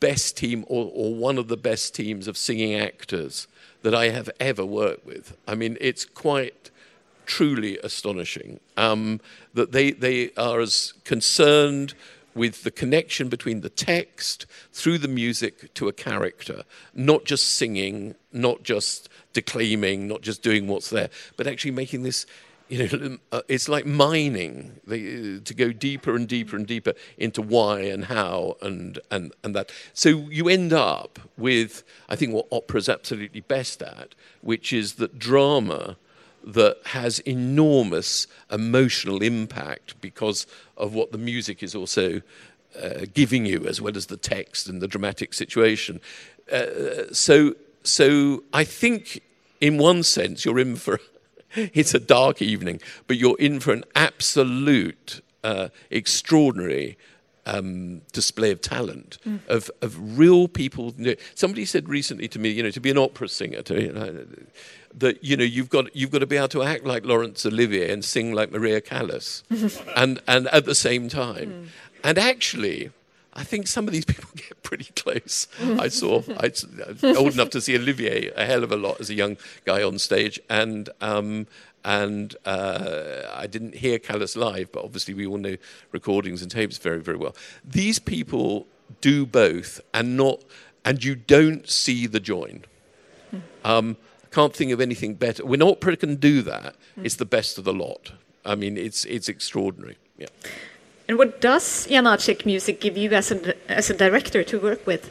best 0.00 0.36
team 0.36 0.64
or, 0.68 0.90
or 0.92 1.14
one 1.14 1.38
of 1.38 1.48
the 1.48 1.56
best 1.56 1.94
teams 1.94 2.28
of 2.28 2.36
singing 2.36 2.74
actors 2.74 3.46
that 3.82 3.94
I 3.94 4.08
have 4.08 4.30
ever 4.40 4.64
worked 4.64 5.06
with. 5.06 5.36
I 5.46 5.54
mean, 5.54 5.76
it's 5.80 6.04
quite 6.04 6.70
truly 7.26 7.78
astonishing 7.78 8.60
um, 8.76 9.20
that 9.54 9.72
they, 9.72 9.92
they 9.92 10.30
are 10.36 10.60
as 10.60 10.92
concerned 11.04 11.94
with 12.34 12.64
the 12.64 12.70
connection 12.70 13.28
between 13.28 13.60
the 13.60 13.70
text 13.70 14.46
through 14.72 14.98
the 14.98 15.08
music 15.08 15.72
to 15.74 15.88
a 15.88 15.92
character, 15.92 16.64
not 16.92 17.24
just 17.24 17.54
singing, 17.54 18.14
not 18.32 18.62
just 18.62 19.08
declaiming, 19.32 20.08
not 20.08 20.20
just 20.20 20.42
doing 20.42 20.66
what's 20.66 20.90
there, 20.90 21.10
but 21.36 21.46
actually 21.46 21.70
making 21.70 22.02
this 22.02 22.26
you 22.68 22.86
know, 22.86 23.18
uh, 23.30 23.42
it's 23.48 23.68
like 23.68 23.84
mining 23.84 24.80
the, 24.86 25.40
to 25.40 25.54
go 25.54 25.70
deeper 25.70 26.16
and 26.16 26.26
deeper 26.26 26.56
and 26.56 26.66
deeper 26.66 26.94
into 27.18 27.42
why 27.42 27.80
and 27.80 28.06
how 28.06 28.56
and, 28.62 28.98
and, 29.10 29.32
and 29.42 29.54
that. 29.54 29.70
So 29.92 30.08
you 30.08 30.48
end 30.48 30.72
up 30.72 31.18
with, 31.36 31.82
I 32.08 32.16
think, 32.16 32.32
what 32.32 32.46
opera 32.50 32.78
is 32.78 32.88
absolutely 32.88 33.42
best 33.42 33.82
at, 33.82 34.14
which 34.40 34.72
is 34.72 34.94
that 34.94 35.18
drama 35.18 35.96
that 36.42 36.78
has 36.86 37.20
enormous 37.20 38.26
emotional 38.50 39.22
impact 39.22 40.00
because 40.00 40.46
of 40.76 40.94
what 40.94 41.12
the 41.12 41.18
music 41.18 41.62
is 41.62 41.74
also 41.74 42.20
uh, 42.80 43.06
giving 43.12 43.46
you, 43.46 43.66
as 43.66 43.80
well 43.80 43.96
as 43.96 44.06
the 44.06 44.16
text 44.16 44.68
and 44.68 44.80
the 44.80 44.88
dramatic 44.88 45.32
situation. 45.32 46.00
Uh, 46.50 47.12
so, 47.12 47.54
so 47.82 48.42
I 48.52 48.64
think, 48.64 49.20
in 49.60 49.78
one 49.78 50.02
sense, 50.02 50.44
you're 50.44 50.58
in 50.58 50.76
for 50.76 50.98
it's 51.74 51.94
a 51.94 52.00
dark 52.00 52.42
evening, 52.42 52.80
but 53.06 53.16
you're 53.16 53.38
in 53.38 53.60
for 53.60 53.72
an 53.72 53.84
absolute, 53.94 55.20
uh, 55.42 55.68
extraordinary 55.90 56.96
um, 57.46 58.00
display 58.12 58.50
of 58.50 58.60
talent 58.60 59.18
mm. 59.26 59.38
of, 59.48 59.70
of 59.82 60.18
real 60.18 60.48
people. 60.48 60.94
Somebody 61.34 61.64
said 61.64 61.88
recently 61.88 62.28
to 62.28 62.38
me, 62.38 62.50
you 62.50 62.62
know, 62.62 62.70
to 62.70 62.80
be 62.80 62.90
an 62.90 62.98
opera 62.98 63.28
singer, 63.28 63.62
to, 63.62 63.82
you 63.82 63.92
know, 63.92 64.24
that 64.96 65.22
you 65.22 65.36
know 65.36 65.44
you've 65.44 65.68
got 65.68 65.94
you've 65.94 66.10
got 66.10 66.20
to 66.20 66.26
be 66.26 66.36
able 66.36 66.48
to 66.48 66.62
act 66.62 66.84
like 66.84 67.04
Laurence 67.04 67.44
Olivier 67.44 67.90
and 67.90 68.04
sing 68.04 68.32
like 68.32 68.52
Maria 68.52 68.80
Callas, 68.80 69.42
and 69.96 70.20
and 70.28 70.46
at 70.48 70.64
the 70.64 70.74
same 70.74 71.08
time, 71.08 71.50
mm. 71.50 71.66
and 72.02 72.18
actually. 72.18 72.90
I 73.34 73.44
think 73.44 73.66
some 73.66 73.86
of 73.86 73.92
these 73.92 74.04
people 74.04 74.30
get 74.36 74.62
pretty 74.62 74.92
close. 74.96 75.48
I 75.60 75.88
saw, 75.88 76.22
I 76.38 76.52
old 77.16 77.34
enough 77.34 77.50
to 77.50 77.60
see 77.60 77.76
Olivier 77.76 78.30
a 78.36 78.46
hell 78.46 78.62
of 78.62 78.72
a 78.72 78.76
lot 78.76 79.00
as 79.00 79.10
a 79.10 79.14
young 79.14 79.36
guy 79.64 79.82
on 79.82 79.98
stage, 79.98 80.40
and 80.48 80.88
um, 81.00 81.46
and 81.84 82.34
uh, 82.46 83.22
I 83.34 83.46
didn't 83.46 83.74
hear 83.74 83.98
Callas 83.98 84.36
live, 84.36 84.72
but 84.72 84.84
obviously 84.84 85.14
we 85.14 85.26
all 85.26 85.36
know 85.36 85.56
recordings 85.92 86.40
and 86.42 86.50
tapes 86.50 86.78
very, 86.78 87.00
very 87.00 87.18
well. 87.18 87.36
These 87.64 87.98
people 87.98 88.66
do 89.00 89.26
both, 89.26 89.80
and 89.92 90.16
not, 90.16 90.42
and 90.84 91.04
you 91.04 91.14
don't 91.14 91.68
see 91.68 92.06
the 92.06 92.20
join. 92.20 92.64
Um, 93.64 93.96
I 94.24 94.34
can't 94.34 94.54
think 94.54 94.72
of 94.72 94.80
anything 94.80 95.14
better. 95.14 95.44
When 95.44 95.60
opera 95.60 95.96
can 95.96 96.16
do 96.16 96.40
that, 96.42 96.76
it's 96.96 97.16
the 97.16 97.24
best 97.26 97.58
of 97.58 97.64
the 97.64 97.72
lot. 97.72 98.12
I 98.44 98.54
mean, 98.54 98.76
it's 98.76 99.04
it's 99.04 99.28
extraordinary. 99.28 99.96
Yeah. 100.18 100.28
And 101.08 101.18
what 101.18 101.40
does 101.40 101.86
Janáček 101.86 102.46
music 102.46 102.80
give 102.80 102.96
you 102.96 103.10
as 103.10 103.30
a, 103.30 103.70
as 103.70 103.90
a 103.90 103.94
director 103.94 104.42
to 104.44 104.58
work 104.58 104.86
with? 104.86 105.10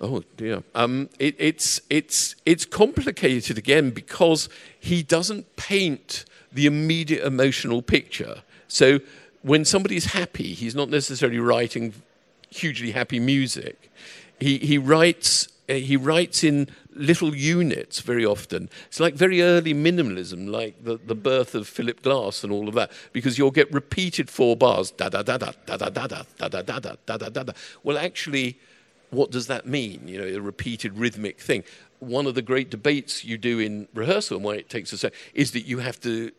Oh 0.00 0.22
dear. 0.36 0.64
Um, 0.74 1.08
it, 1.18 1.36
it's 1.38 1.80
it's 1.88 2.34
it's 2.44 2.64
complicated 2.64 3.56
again 3.56 3.90
because 3.90 4.48
he 4.78 5.02
doesn't 5.02 5.54
paint 5.54 6.24
the 6.52 6.66
immediate 6.66 7.24
emotional 7.24 7.82
picture. 7.82 8.42
So 8.66 8.98
when 9.42 9.64
somebody's 9.64 10.06
happy, 10.06 10.54
he's 10.54 10.74
not 10.74 10.88
necessarily 10.88 11.38
writing 11.38 11.94
hugely 12.50 12.90
happy 12.90 13.20
music. 13.20 13.90
He 14.40 14.58
he 14.58 14.76
writes 14.76 15.48
he 15.68 15.96
writes 15.96 16.42
in 16.42 16.68
little 16.94 17.34
units 17.34 18.00
very 18.00 18.24
often. 18.24 18.68
It's 18.86 19.00
like 19.00 19.14
very 19.14 19.42
early 19.42 19.72
minimalism, 19.72 20.48
like 20.50 20.82
the, 20.84 20.98
the 20.98 21.14
birth 21.14 21.54
of 21.54 21.68
Philip 21.68 22.02
Glass 22.02 22.44
and 22.44 22.52
all 22.52 22.68
of 22.68 22.74
that, 22.74 22.90
because 23.12 23.38
you'll 23.38 23.50
get 23.50 23.72
repeated 23.72 24.28
four 24.28 24.56
bars, 24.56 24.90
da 24.90 25.08
da 25.08 25.22
da 25.22 25.38
da 25.38 25.52
da 25.66 25.76
da 25.76 25.88
da 25.88 26.06
da 26.06 26.22
da 26.22 26.48
da 26.48 26.62
da 26.62 26.78
da 26.80 27.16
da 27.16 27.28
da 27.28 27.42
da. 27.44 27.52
Well, 27.82 27.96
actually, 27.96 28.58
what 29.10 29.30
does 29.30 29.46
that 29.46 29.66
mean? 29.66 30.08
You 30.08 30.18
know, 30.18 30.26
a 30.26 30.40
repeated 30.40 30.98
rhythmic 30.98 31.38
thing. 31.38 31.64
One 32.00 32.26
of 32.26 32.34
the 32.34 32.42
great 32.42 32.70
debates 32.70 33.24
you 33.24 33.38
do 33.38 33.58
in 33.58 33.86
rehearsal 33.94 34.38
and 34.38 34.44
why 34.44 34.54
it 34.54 34.68
takes 34.68 34.92
us 34.92 35.04
is 35.34 35.52
that 35.52 35.66
you 35.66 35.78
have 35.78 36.00
to 36.00 36.32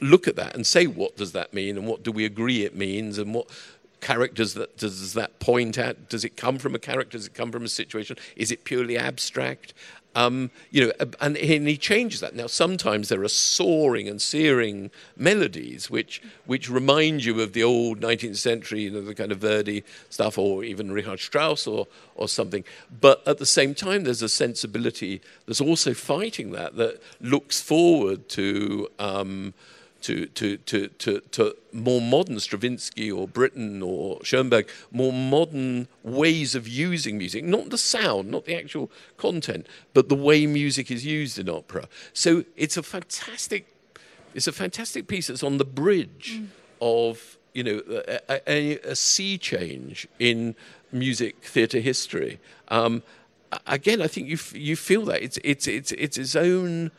look 0.00 0.26
at 0.28 0.36
that 0.36 0.54
and 0.54 0.66
say 0.66 0.86
what 0.86 1.16
does 1.16 1.32
that 1.32 1.52
mean 1.52 1.76
and 1.76 1.86
what 1.86 2.02
do 2.02 2.10
we 2.10 2.24
agree 2.24 2.64
it 2.64 2.74
means 2.74 3.18
and 3.18 3.34
what 3.34 3.50
characters 4.00 4.54
that 4.54 4.76
does 4.76 5.14
that 5.14 5.38
point 5.40 5.78
at? 5.78 6.08
Does 6.08 6.24
it 6.24 6.36
come 6.36 6.58
from 6.58 6.74
a 6.74 6.78
character? 6.78 7.18
Does 7.18 7.26
it 7.26 7.34
come 7.34 7.52
from 7.52 7.64
a 7.64 7.68
situation? 7.68 8.16
Is 8.36 8.50
it 8.50 8.64
purely 8.64 8.96
abstract? 8.96 9.74
Um, 10.14 10.50
you 10.72 10.86
know, 10.86 10.92
and, 11.20 11.36
and, 11.36 11.68
he 11.68 11.76
changes 11.76 12.18
that. 12.18 12.34
Now, 12.34 12.48
sometimes 12.48 13.08
there 13.08 13.22
are 13.22 13.28
soaring 13.28 14.08
and 14.08 14.20
searing 14.20 14.90
melodies 15.16 15.88
which 15.88 16.20
which 16.46 16.68
remind 16.68 17.24
you 17.24 17.40
of 17.40 17.52
the 17.52 17.62
old 17.62 18.00
19th 18.00 18.36
century, 18.36 18.82
you 18.82 18.90
know, 18.90 19.02
the 19.02 19.14
kind 19.14 19.30
of 19.30 19.38
Verdi 19.38 19.84
stuff, 20.08 20.36
or 20.36 20.64
even 20.64 20.90
Richard 20.90 21.20
Strauss 21.20 21.68
or 21.68 21.86
or 22.16 22.28
something. 22.28 22.64
But 23.00 23.22
at 23.26 23.38
the 23.38 23.46
same 23.46 23.72
time, 23.72 24.02
there's 24.02 24.22
a 24.22 24.28
sensibility 24.28 25.22
that's 25.46 25.60
also 25.60 25.94
fighting 25.94 26.50
that 26.52 26.74
that 26.74 27.00
looks 27.20 27.60
forward 27.60 28.28
to. 28.30 28.88
Um, 28.98 29.54
to, 30.02 30.26
to, 30.26 30.56
to, 30.58 30.88
to, 30.88 31.20
to 31.20 31.56
more 31.72 32.00
modern 32.00 32.38
Stravinsky 32.40 33.10
or 33.10 33.28
Britten 33.28 33.82
or 33.82 34.22
Schoenberg, 34.24 34.68
more 34.90 35.12
modern 35.12 35.88
ways 36.02 36.54
of 36.54 36.66
using 36.66 37.18
music, 37.18 37.44
not 37.44 37.70
the 37.70 37.78
sound, 37.78 38.30
not 38.30 38.44
the 38.44 38.56
actual 38.56 38.90
content, 39.16 39.66
but 39.94 40.08
the 40.08 40.14
way 40.14 40.46
music 40.46 40.90
is 40.90 41.04
used 41.04 41.38
in 41.38 41.48
opera. 41.48 41.88
So 42.12 42.44
it's 42.56 42.76
a 42.76 42.82
fantastic, 42.82 43.74
it's 44.34 44.46
a 44.46 44.52
fantastic 44.52 45.06
piece 45.06 45.28
that's 45.28 45.42
on 45.42 45.58
the 45.58 45.64
bridge 45.64 46.40
mm. 46.40 46.48
of 46.80 47.36
you 47.52 47.64
know 47.64 47.82
a, 48.28 48.40
a, 48.46 48.78
a, 48.78 48.94
sea 48.94 49.36
change 49.36 50.06
in 50.18 50.54
music 50.92 51.42
theatre 51.42 51.80
history. 51.80 52.38
Um, 52.68 53.02
again, 53.66 54.00
I 54.00 54.06
think 54.06 54.28
you 54.28 54.38
you 54.58 54.76
feel 54.76 55.04
that 55.06 55.22
it's 55.22 55.38
it's 55.42 55.66
it's 55.66 55.92
it's 55.92 56.16
its 56.16 56.36
own 56.36 56.90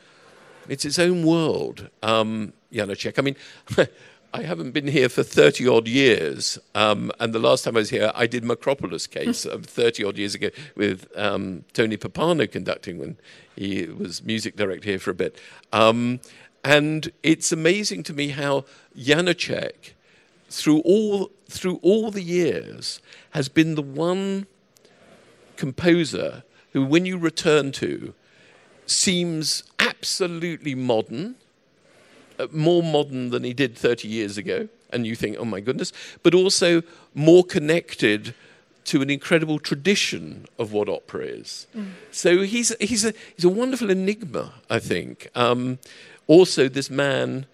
it's 0.68 0.86
its 0.86 1.00
own 1.00 1.26
world. 1.26 1.90
Um, 2.04 2.54
Janacek. 2.72 3.20
I 3.20 3.22
mean, 3.22 3.36
I 4.34 4.44
haven't 4.44 4.72
been 4.72 4.88
here 4.88 5.10
for 5.10 5.24
30 5.24 5.68
odd 5.68 5.88
years. 5.88 6.58
Um, 6.74 7.12
and 7.20 7.34
the 7.34 7.40
last 7.40 7.66
time 7.66 7.76
I 7.76 7.80
was 7.80 7.90
here, 7.90 8.12
I 8.16 8.28
did 8.28 8.44
Makropulos 8.44 9.10
case 9.10 9.46
30 9.46 10.06
odd 10.06 10.18
years 10.18 10.36
ago 10.36 10.50
with 10.76 11.08
um, 11.18 11.66
Tony 11.74 11.98
Pappano 11.98 12.50
conducting 12.50 12.98
when 12.98 13.18
he 13.56 13.86
was 13.86 14.24
music 14.24 14.56
director 14.56 14.90
here 14.90 15.00
for 15.00 15.12
a 15.12 15.16
bit. 15.16 15.38
Um, 15.74 16.22
and 16.64 17.12
it's 17.24 17.52
amazing 17.52 18.04
to 18.04 18.14
me 18.14 18.30
how 18.30 18.64
Janacek, 18.98 19.94
through 20.50 20.80
all, 20.82 21.32
through 21.50 21.80
all 21.82 22.10
the 22.10 22.24
years, 22.24 23.02
has 23.32 23.50
been 23.50 23.76
the 23.76 23.82
one 23.82 24.48
composer 25.58 26.44
who, 26.72 26.86
when 26.86 27.06
you 27.06 27.18
return 27.18 27.74
to, 27.74 28.14
seems 28.92 29.64
absolutely 29.80 30.76
modern 30.76 31.36
uh, 32.42 32.48
more 32.52 32.82
modern 32.82 33.30
than 33.30 33.44
he 33.44 33.54
did 33.54 33.78
30 33.78 34.08
years 34.08 34.38
ago, 34.38 34.68
and 34.92 35.06
you 35.06 35.16
think, 35.16 35.38
oh 35.38 35.46
my 35.46 35.60
goodness, 35.60 35.94
but 36.24 36.34
also 36.34 36.82
more 37.14 37.44
connected 37.44 38.34
to 38.86 39.02
an 39.02 39.10
incredible 39.12 39.60
tradition 39.60 40.46
of 40.58 40.74
what 40.74 40.90
opera 40.90 41.24
is. 41.24 41.68
Mm. 41.76 41.92
So 42.12 42.42
he's, 42.42 42.76
he's, 42.80 43.06
a, 43.06 43.14
he's 43.36 43.46
a 43.46 43.50
wonderful 43.50 43.92
enigma, 43.92 44.54
I 44.70 44.80
think. 44.80 45.30
Um, 45.36 45.78
also, 46.26 46.68
this 46.68 46.90
man, 46.90 47.46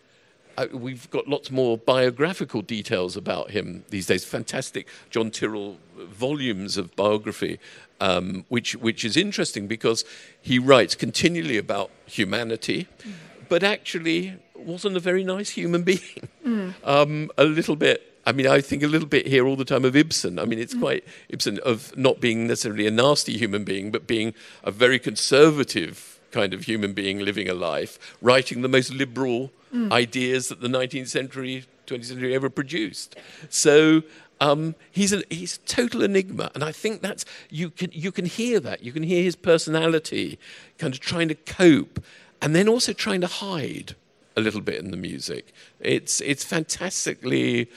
uh, 0.57 0.67
we've 0.73 1.09
got 1.11 1.27
lots 1.27 1.51
more 1.51 1.77
biographical 1.77 2.61
details 2.61 3.15
about 3.15 3.51
him 3.51 3.85
these 3.89 4.07
days. 4.07 4.25
Fantastic 4.25 4.87
John 5.09 5.29
Tyrrell 5.29 5.77
volumes 5.95 6.77
of 6.77 6.95
biography, 6.95 7.59
um, 8.01 8.45
which, 8.49 8.75
which 8.75 9.05
is 9.05 9.15
interesting 9.15 9.67
because 9.67 10.03
he 10.41 10.57
writes 10.57 10.95
continually 10.95 11.57
about 11.57 11.91
humanity, 12.05 12.87
mm. 12.99 13.13
but 13.49 13.63
actually 13.63 14.35
wasn't 14.55 14.97
a 14.97 14.99
very 14.99 15.23
nice 15.23 15.51
human 15.51 15.83
being. 15.91 16.29
Mm. 16.45 16.73
Um, 16.83 17.31
a 17.37 17.43
little 17.43 17.75
bit. 17.75 18.13
I 18.25 18.33
mean, 18.33 18.47
I 18.47 18.59
think 18.59 18.83
a 18.83 18.87
little 18.87 19.07
bit 19.07 19.27
here 19.27 19.47
all 19.47 19.55
the 19.55 19.63
time 19.63 19.85
of 19.85 19.95
Ibsen. 19.95 20.37
I 20.37 20.45
mean, 20.45 20.59
it's 20.59 20.73
mm. 20.73 20.81
quite 20.81 21.05
Ibsen 21.29 21.59
of 21.63 21.95
not 21.95 22.19
being 22.19 22.47
necessarily 22.47 22.87
a 22.87 22.91
nasty 22.91 23.37
human 23.37 23.63
being, 23.63 23.91
but 23.91 24.07
being 24.07 24.33
a 24.63 24.71
very 24.71 24.99
conservative 24.99 26.19
kind 26.31 26.53
of 26.53 26.65
human 26.65 26.93
being 26.93 27.19
living 27.19 27.47
a 27.47 27.53
life, 27.53 28.17
writing 28.21 28.63
the 28.63 28.67
most 28.67 28.91
liberal 28.93 29.51
mm. 29.73 29.91
ideas 29.91 30.49
that 30.49 30.61
the 30.61 30.67
19th 30.67 31.07
century, 31.07 31.65
20th 31.87 32.05
century 32.05 32.35
ever 32.35 32.49
produced. 32.49 33.15
So 33.49 34.03
um, 34.39 34.75
he's 34.91 35.13
a 35.13 35.23
he's 35.29 35.57
a 35.57 35.67
total 35.67 36.03
enigma, 36.03 36.51
and 36.53 36.63
I 36.63 36.71
think 36.71 37.01
that's 37.01 37.25
you 37.49 37.69
can 37.69 37.89
you 37.93 38.11
can 38.11 38.25
hear 38.25 38.59
that 38.59 38.83
you 38.83 38.91
can 38.91 39.03
hear 39.03 39.23
his 39.23 39.35
personality, 39.35 40.37
kind 40.77 40.93
of 40.93 40.99
trying 40.99 41.27
to 41.29 41.35
cope, 41.35 42.03
and 42.41 42.55
then 42.55 42.67
also 42.67 42.93
trying 42.93 43.21
to 43.21 43.27
hide 43.27 43.95
a 44.35 44.41
little 44.41 44.61
bit 44.61 44.75
in 44.75 44.91
the 44.91 44.97
music. 44.97 45.53
It's 45.79 46.21
it's 46.21 46.43
fantastically 46.43 47.69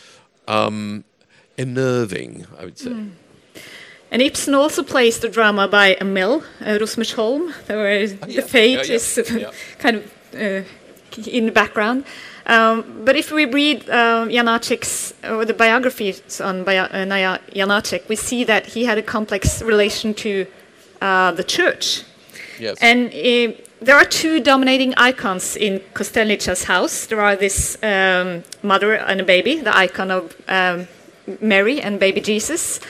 um, 0.46 1.04
unnerving, 1.56 2.46
I 2.58 2.64
would 2.64 2.78
say. 2.78 2.90
Mm. 2.90 3.10
And 4.12 4.20
Ibsen 4.22 4.54
also 4.54 4.82
plays 4.82 5.20
the 5.20 5.28
drama 5.28 5.68
by 5.68 5.96
Emil 6.00 6.42
uh, 6.60 6.78
where 6.78 6.80
oh, 6.80 7.68
yeah. 7.68 8.06
the 8.06 8.42
fate 8.42 8.72
yeah, 8.72 8.82
yeah. 8.82 8.94
is 8.94 9.54
kind 9.78 9.96
of 9.98 10.04
uh, 10.34 10.62
in 11.26 11.46
the 11.46 11.52
background. 11.52 12.04
Um, 12.46 13.04
but 13.04 13.16
if 13.16 13.30
we 13.30 13.44
read 13.44 13.88
uh, 13.88 14.26
Janacek's 14.26 15.14
or 15.24 15.44
the 15.44 15.54
biographies 15.54 16.40
on 16.40 16.62
uh, 16.62 17.38
Janacek, 17.54 18.08
we 18.08 18.16
see 18.16 18.44
that 18.44 18.66
he 18.66 18.84
had 18.84 18.98
a 18.98 19.02
complex 19.02 19.62
relation 19.62 20.14
to 20.14 20.46
uh, 21.00 21.32
the 21.32 21.44
church. 21.44 22.02
Yes. 22.58 22.76
And 22.80 23.08
uh, 23.08 23.56
there 23.80 23.96
are 23.96 24.04
two 24.04 24.40
dominating 24.40 24.94
icons 24.96 25.56
in 25.56 25.80
Kostelnička's 25.94 26.64
house. 26.64 27.06
There 27.06 27.20
are 27.20 27.36
this 27.36 27.78
um, 27.82 28.42
mother 28.62 28.94
and 28.94 29.20
a 29.20 29.24
baby, 29.24 29.60
the 29.60 29.76
icon 29.76 30.10
of 30.10 30.36
um, 30.48 30.88
Mary 31.40 31.80
and 31.80 31.98
baby 31.98 32.20
Jesus, 32.20 32.80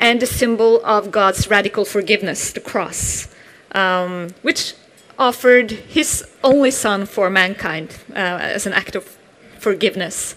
and 0.00 0.20
the 0.20 0.26
symbol 0.26 0.84
of 0.84 1.10
God's 1.10 1.48
radical 1.48 1.84
forgiveness, 1.84 2.52
the 2.52 2.60
cross, 2.60 3.28
um, 3.72 4.34
which 4.42 4.74
offered 5.18 5.70
his 5.70 6.24
only 6.42 6.70
son 6.70 7.06
for 7.06 7.30
mankind 7.30 7.98
uh, 8.10 8.54
as 8.54 8.66
an 8.66 8.72
act 8.72 8.96
of 8.96 9.16
forgiveness. 9.58 10.34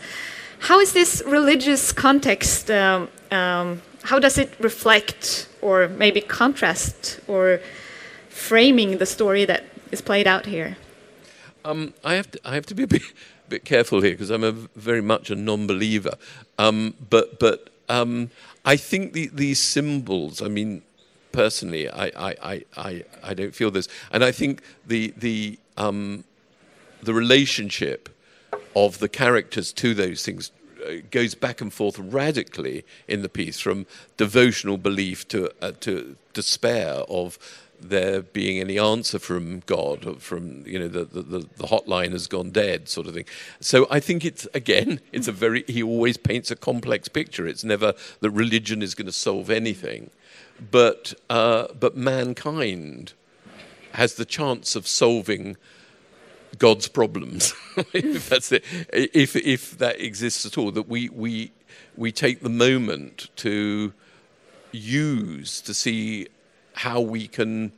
How 0.60 0.80
is 0.80 0.94
this 0.94 1.24
religious 1.26 1.92
context? 1.92 2.72
Um, 2.72 3.10
um, 3.32 3.82
how 4.04 4.20
does 4.20 4.38
it 4.38 4.54
reflect, 4.60 5.50
or 5.62 5.88
maybe 5.88 6.22
contrast, 6.22 7.20
or 7.28 7.60
framing 8.30 8.98
the 8.98 9.06
story 9.06 9.46
that 9.46 9.66
is 9.92 10.02
played 10.02 10.28
out 10.28 10.46
here? 10.46 10.78
Um, 11.66 11.94
I 12.04 12.14
have 12.14 12.32
to, 12.32 12.40
I 12.46 12.56
have 12.56 12.66
to 12.68 12.76
be 12.76 12.84
a 12.84 12.88
bit, 12.88 13.02
bit 13.50 13.66
careful 13.66 14.02
here 14.02 14.12
because 14.12 14.30
I'm 14.30 14.44
a 14.44 14.52
very 14.52 15.02
much 15.02 15.30
a 15.30 15.36
non-believer. 15.36 16.14
Um, 16.58 16.94
but 17.10 17.40
but 17.40 17.70
um, 17.90 18.30
I 18.66 18.78
think 18.78 19.14
the, 19.14 19.28
these 19.34 19.60
symbols. 19.60 20.42
I 20.42 20.48
mean, 20.48 20.82
personally, 21.38 21.88
I, 21.88 22.06
I, 22.08 22.66
I, 22.76 23.04
I, 23.24 23.34
don't 23.36 23.54
feel 23.54 23.70
this, 23.70 23.88
and 24.12 24.24
I 24.24 24.32
think 24.32 24.64
the 24.88 25.14
the 25.16 25.60
um, 25.78 26.24
the 27.04 27.14
relationship 27.14 28.10
of 28.76 28.98
the 28.98 29.08
characters 29.08 29.72
to 29.74 29.94
those 29.94 30.26
things 30.26 30.52
uh, 30.84 30.94
goes 31.12 31.36
back 31.36 31.62
and 31.62 31.72
forth 31.72 32.00
radically 32.00 32.84
in 33.08 33.22
the 33.22 33.30
piece, 33.30 33.60
from 33.60 33.86
devotional 34.18 34.80
belief 34.80 35.28
to 35.28 35.52
uh, 35.62 35.74
to 35.82 36.16
despair 36.34 37.04
of 37.08 37.38
there 37.80 38.24
being 38.24 38.60
any 38.60 38.80
answer 38.80 39.20
from 39.20 39.62
God, 39.68 40.20
from 40.20 40.66
you 40.66 40.80
know 40.80 40.88
the, 40.88 41.06
the, 41.06 41.22
the, 41.22 41.68
hotline 41.68 42.14
has 42.14 42.26
gone 42.26 42.50
dead, 42.50 42.90
sort 42.90 43.06
of 43.06 43.14
thing. 43.14 43.26
So 43.60 43.86
I 43.92 44.00
think 44.00 44.26
it's 44.26 44.48
again, 44.56 45.00
it's 45.12 45.28
a 45.28 45.32
very 45.32 45.64
he 45.68 45.84
always 45.84 46.18
paints 46.18 46.50
a 46.50 46.56
complex 46.56 47.08
picture. 47.08 47.48
It's 47.48 47.64
never 47.64 47.94
that 48.22 48.32
religion 48.32 48.82
is 48.82 48.96
going 48.96 49.06
to 49.06 49.14
solve 49.28 49.52
anything, 49.52 50.10
but 50.60 51.14
uh, 51.30 51.68
but 51.80 51.96
mankind 51.96 53.14
has 53.94 54.16
the 54.16 54.26
chance 54.26 54.76
of 54.76 54.88
solving 54.88 55.58
God's 56.58 56.88
problems, 56.88 57.54
if 57.94 58.30
that's 58.30 58.52
it, 58.52 58.64
if 58.94 59.36
if 59.36 59.78
that 59.78 60.00
exists 60.00 60.46
at 60.46 60.58
all. 60.58 60.72
That 60.72 60.88
we 60.88 61.10
we 61.10 61.52
we 61.96 62.12
take 62.12 62.42
the 62.42 62.50
moment 62.50 63.30
to 63.38 63.94
use 64.72 65.62
to 65.62 65.74
see 65.74 66.28
how 66.74 67.02
we 67.02 67.28
can 67.28 67.72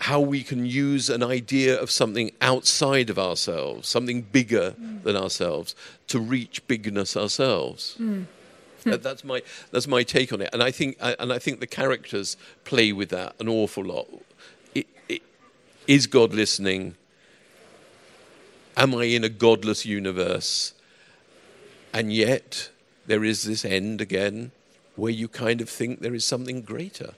how 0.00 0.20
we 0.20 0.42
can 0.42 0.64
use 0.64 1.10
an 1.10 1.22
idea 1.22 1.80
of 1.80 1.90
something 1.90 2.30
outside 2.40 3.10
of 3.10 3.18
ourselves, 3.18 3.88
something 3.88 4.22
bigger 4.22 4.74
mm. 4.80 5.02
than 5.02 5.16
ourselves, 5.16 5.74
to 6.06 6.20
reach 6.20 6.64
bigness 6.68 7.16
ourselves. 7.16 7.96
Mm. 7.98 8.26
That's 8.96 9.24
my 9.24 9.42
that's 9.70 9.86
my 9.86 10.02
take 10.02 10.32
on 10.32 10.40
it, 10.40 10.50
and 10.52 10.62
I 10.62 10.70
think 10.70 10.96
and 11.00 11.32
I 11.32 11.38
think 11.38 11.60
the 11.60 11.66
characters 11.66 12.36
play 12.64 12.92
with 12.92 13.10
that 13.10 13.34
an 13.38 13.48
awful 13.48 13.84
lot. 13.84 14.06
It, 14.74 14.86
it, 15.08 15.22
is 15.86 16.06
God 16.06 16.32
listening? 16.32 16.96
Am 18.76 18.94
I 18.94 19.04
in 19.04 19.24
a 19.24 19.28
godless 19.28 19.84
universe? 19.84 20.72
And 21.92 22.12
yet 22.12 22.70
there 23.06 23.24
is 23.24 23.42
this 23.42 23.64
end 23.64 24.00
again 24.00 24.52
where 24.94 25.10
you 25.10 25.26
kind 25.26 25.60
of 25.60 25.68
think 25.68 26.00
there 26.00 26.14
is 26.14 26.24
something 26.24 26.62
greater. 26.62 27.14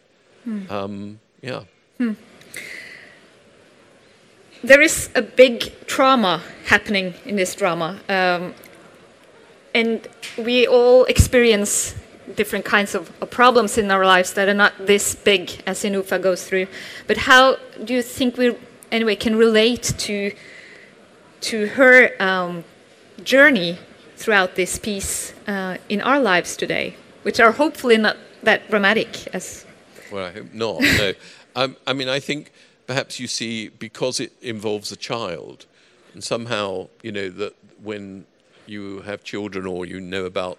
Um, 0.70 1.20
yeah. 1.42 1.64
There 4.62 4.83
is 4.83 5.09
a 5.14 5.22
big 5.22 5.87
trauma 5.87 6.42
happening 6.66 7.14
in 7.24 7.37
this 7.37 7.54
drama, 7.54 7.98
um, 8.09 8.54
and 9.74 10.06
we 10.44 10.66
all 10.66 11.05
experience 11.05 11.94
different 12.37 12.64
kinds 12.64 12.94
of, 12.94 13.11
of 13.20 13.31
problems 13.31 13.76
in 13.79 13.90
our 13.90 14.05
lives 14.05 14.35
that 14.35 14.48
are 14.48 14.55
not 14.55 14.72
this 14.87 15.14
big 15.14 15.50
as 15.66 15.83
Jenufa 15.83 16.20
goes 16.22 16.44
through. 16.44 16.66
But 17.07 17.16
how 17.16 17.57
do 17.85 17.94
you 17.94 18.03
think 18.03 18.37
we, 18.37 18.57
anyway, 18.92 19.16
can 19.16 19.37
relate 19.37 19.94
to 19.98 20.33
to 21.42 21.66
her 21.68 22.11
um, 22.22 22.64
journey 23.24 23.79
throughout 24.16 24.55
this 24.57 24.79
piece 24.79 25.33
uh, 25.46 25.79
in 25.88 26.00
our 26.03 26.20
lives 26.20 26.55
today, 26.55 26.94
which 27.22 27.40
are 27.40 27.53
hopefully 27.53 27.96
not 27.96 28.16
that 28.42 28.68
dramatic 28.68 29.26
as 29.35 29.64
Well, 30.12 30.26
I 30.26 30.33
hope 30.33 30.53
not. 30.53 30.81
no. 30.81 31.12
Um, 31.57 31.76
I 31.85 31.94
mean, 31.94 32.09
I 32.09 32.20
think 32.20 32.53
perhaps 32.87 33.18
you 33.18 33.26
see 33.26 33.70
because 33.70 34.20
it 34.20 34.33
involves 34.40 34.92
a 34.92 34.96
child, 34.96 35.66
and 36.14 36.22
somehow 36.22 36.87
you 37.03 37.11
know 37.11 37.29
that 37.29 37.55
when 37.83 38.24
you 38.66 39.01
have 39.01 39.25
children 39.25 39.66
or 39.66 39.87
you 39.87 40.01
know 40.01 40.25
about 40.25 40.59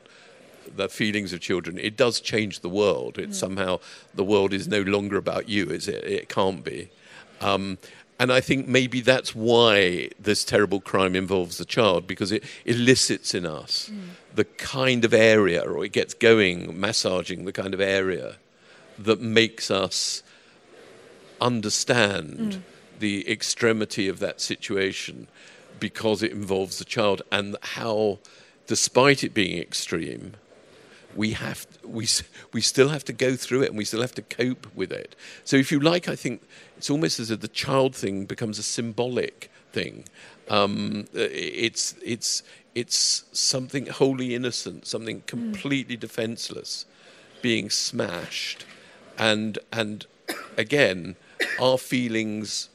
the 0.76 0.90
feelings 0.90 1.34
of 1.34 1.40
children, 1.40 1.78
it 1.78 1.98
does 1.98 2.20
change 2.20 2.60
the 2.60 2.70
world. 2.70 3.18
It 3.18 3.30
mm. 3.30 3.34
somehow 3.34 3.80
the 4.14 4.24
world 4.24 4.54
is 4.54 4.68
no 4.68 4.82
longer 4.82 5.18
about 5.18 5.50
you, 5.50 5.70
is 5.70 5.88
it? 5.88 6.04
It 6.04 6.30
can't 6.30 6.64
be. 6.64 6.90
Um, 7.42 7.78
and 8.20 8.32
I 8.32 8.40
think 8.40 8.68
maybe 8.68 9.02
that's 9.02 9.34
why 9.34 10.10
this 10.20 10.44
terrible 10.44 10.80
crime 10.80 11.16
involves 11.16 11.58
the 11.58 11.66
child, 11.66 12.06
because 12.06 12.32
it 12.32 12.44
elicits 12.66 13.34
in 13.34 13.46
us 13.46 13.90
mm. 13.92 14.00
the 14.36 14.46
kind 14.46 15.04
of 15.04 15.14
area, 15.14 15.62
or 15.62 15.84
it 15.84 15.92
gets 15.92 16.14
going, 16.14 16.80
massaging 16.80 17.46
the 17.46 17.52
kind 17.52 17.74
of 17.74 17.82
area 17.82 18.36
that 19.00 19.20
makes 19.20 19.72
us 19.72 20.22
understand 21.40 22.38
mm. 22.38 22.62
the 23.00 23.30
extremity 23.30 24.08
of 24.08 24.20
that 24.20 24.40
situation 24.40 25.28
because 25.82 26.24
it 26.24 26.32
involves 26.32 26.78
the 26.78 26.86
child 26.86 27.24
and 27.32 27.58
how, 27.62 28.20
despite 28.67 29.26
it 29.26 29.34
being 29.34 29.58
extreme, 29.58 30.36
we 31.13 31.32
have 31.32 31.67
we 31.84 32.08
we 32.54 32.62
still 32.62 32.88
have 32.88 33.04
to 33.04 33.12
go 33.12 33.36
through 33.36 33.63
it 33.63 33.70
and 33.70 33.78
we 33.78 33.84
still 33.84 34.00
have 34.00 34.15
to 34.15 34.22
cope 34.22 34.74
with 34.74 34.94
it. 34.94 35.13
So 35.44 35.58
if 35.58 35.70
you 35.70 35.82
like, 35.82 36.08
I 36.08 36.15
think 36.15 36.41
it's 36.78 36.89
almost 36.89 37.20
as 37.20 37.30
if 37.32 37.41
the 37.41 37.50
child 37.50 37.94
thing 37.94 38.24
becomes 38.26 38.58
a 38.60 38.63
symbolic 38.63 39.52
thing. 39.74 40.06
Um, 40.50 41.08
it's 41.13 41.96
it's 42.06 42.44
it's 42.76 43.26
something 43.34 43.88
wholly 43.88 44.34
innocent, 44.34 44.88
something 44.88 45.24
completely 45.28 45.98
defenseless, 45.98 46.86
being 47.41 47.70
smashed, 47.70 48.65
and 49.17 49.60
and 49.74 50.06
again, 50.58 51.17
our 51.60 51.78
feelings 51.78 52.70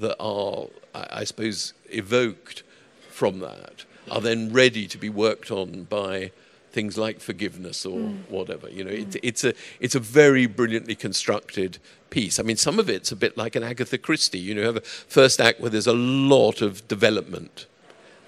that 0.00 0.16
are, 0.18 0.66
I 0.94 1.20
I 1.20 1.24
suppose, 1.24 1.72
evoked 1.90 2.62
from 3.10 3.40
that 3.40 3.84
are 4.10 4.20
then 4.20 4.52
ready 4.52 4.86
to 4.86 4.98
be 4.98 5.08
worked 5.08 5.50
on 5.50 5.84
by 5.84 6.30
things 6.70 6.98
like 6.98 7.20
forgiveness 7.20 7.86
or 7.86 7.98
whatever. 8.28 8.68
You 8.68 8.84
know, 8.84 8.90
it's, 8.90 9.16
it's 9.22 9.44
a 9.44 9.54
it's 9.80 9.94
a 9.94 10.00
very 10.00 10.46
brilliantly 10.46 10.94
constructed 10.94 11.78
piece. 12.10 12.38
I 12.38 12.42
mean, 12.42 12.56
some 12.56 12.78
of 12.78 12.90
it's 12.90 13.10
a 13.10 13.16
bit 13.16 13.36
like 13.36 13.56
an 13.56 13.62
Agatha 13.62 13.98
Christie. 13.98 14.38
You 14.38 14.54
know, 14.54 14.60
you 14.60 14.66
have 14.66 14.76
a 14.76 14.80
first 14.80 15.40
act 15.40 15.60
where 15.60 15.70
there's 15.70 15.86
a 15.86 15.94
lot 15.94 16.60
of 16.60 16.86
development. 16.86 17.66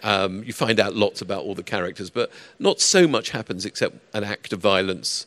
Um, 0.02 0.44
you 0.44 0.52
find 0.52 0.80
out 0.80 0.94
lots 0.94 1.20
about 1.20 1.42
all 1.42 1.54
the 1.54 1.62
characters, 1.62 2.08
but 2.08 2.30
not 2.58 2.80
so 2.80 3.06
much 3.06 3.30
happens 3.30 3.66
except 3.66 3.96
an 4.14 4.24
act 4.24 4.52
of 4.52 4.60
violence 4.60 5.26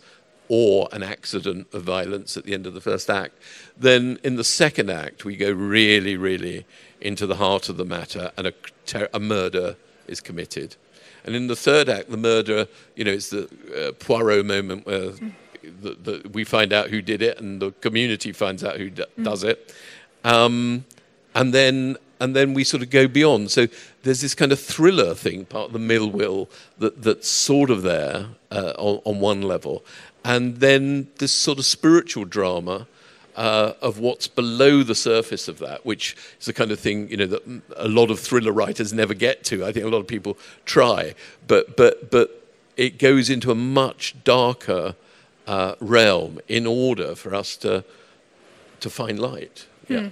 or 0.54 0.90
an 0.92 1.02
accident 1.02 1.66
of 1.72 1.82
violence 1.82 2.36
at 2.36 2.44
the 2.44 2.54
end 2.54 2.68
of 2.68 2.74
the 2.74 2.82
first 2.82 3.10
act. 3.10 3.32
Then 3.78 4.20
in 4.22 4.36
the 4.36 4.44
second 4.44 4.90
act, 4.90 5.24
we 5.24 5.38
go 5.38 5.50
really, 5.50 6.18
really 6.18 6.66
into 7.00 7.26
the 7.26 7.38
heart 7.38 7.70
of 7.70 7.78
the 7.78 7.86
matter, 7.86 8.34
and 8.36 8.48
a, 8.48 8.54
ter- 8.86 9.08
a 9.14 9.20
murder 9.20 9.78
is 10.08 10.20
committed. 10.20 10.76
And 11.24 11.38
in 11.38 11.48
the 11.48 11.56
third 11.56 11.88
act, 11.88 12.12
the 12.12 12.18
murder, 12.18 12.68
you 12.98 13.06
know, 13.06 13.12
it's 13.12 13.30
the 13.30 13.46
uh, 13.74 13.94
Poirot 13.94 14.46
moment 14.46 14.86
where 14.86 15.12
the, 15.62 15.96
the, 16.04 16.30
we 16.34 16.44
find 16.44 16.74
out 16.74 16.90
who 16.90 17.02
did 17.02 17.22
it, 17.22 17.40
and 17.40 17.62
the 17.62 17.72
community 17.80 18.34
finds 18.34 18.62
out 18.62 18.76
who 18.76 18.90
d- 18.90 19.06
does 19.24 19.46
it. 19.46 19.74
Um, 20.26 20.84
and 21.34 21.54
then 21.54 21.96
and 22.22 22.36
then 22.36 22.54
we 22.54 22.64
sort 22.64 22.84
of 22.84 22.92
go 22.92 23.08
beyond. 23.08 23.50
So 23.50 23.68
there's 24.04 24.22
this 24.22 24.36
kind 24.36 24.52
of 24.52 24.60
thriller 24.60 25.16
thing, 25.16 25.46
part 25.46 25.68
of 25.68 25.74
the 25.74 25.80
mill 25.80 26.10
will, 26.10 26.50
that, 26.78 27.02
that's 27.02 27.28
sort 27.28 27.72
of 27.72 27.82
there 27.82 28.28
uh, 28.52 28.74
on, 28.78 29.02
on 29.06 29.20
one 29.20 29.42
level. 29.42 29.84
And 30.24 30.58
then 30.58 31.08
this 31.18 31.32
sort 31.32 31.58
of 31.58 31.66
spiritual 31.66 32.26
drama 32.26 32.88
uh, 33.36 33.74
of 33.82 34.00
what's 34.00 34.28
below 34.28 34.84
the 34.84 34.96
surface 34.96 35.48
of 35.48 35.60
that, 35.60 35.86
which 35.86 36.16
is 36.40 36.46
the 36.46 36.54
kind 36.54 36.72
of 36.72 36.80
thing 36.80 37.10
you 37.10 37.18
know 37.18 37.26
that 37.26 37.62
a 37.78 37.88
lot 37.88 38.12
of 38.12 38.20
thriller 38.20 38.52
writers 38.52 38.94
never 38.94 39.14
get 39.14 39.44
to. 39.46 39.66
I 39.66 39.72
think 39.72 39.86
a 39.86 39.90
lot 39.90 40.00
of 40.00 40.08
people 40.08 40.38
try, 40.66 41.16
but 41.48 41.76
but 41.78 42.12
but 42.12 42.46
it 42.78 43.00
goes 43.00 43.30
into 43.30 43.52
a 43.52 43.56
much 43.56 44.16
darker 44.24 44.96
uh, 45.48 45.76
realm 45.80 46.40
in 46.48 46.68
order 46.68 47.16
for 47.16 47.34
us 47.34 47.58
to 47.58 47.84
to 48.80 48.90
find 48.90 49.20
light. 49.20 49.68
Yeah. 49.88 50.10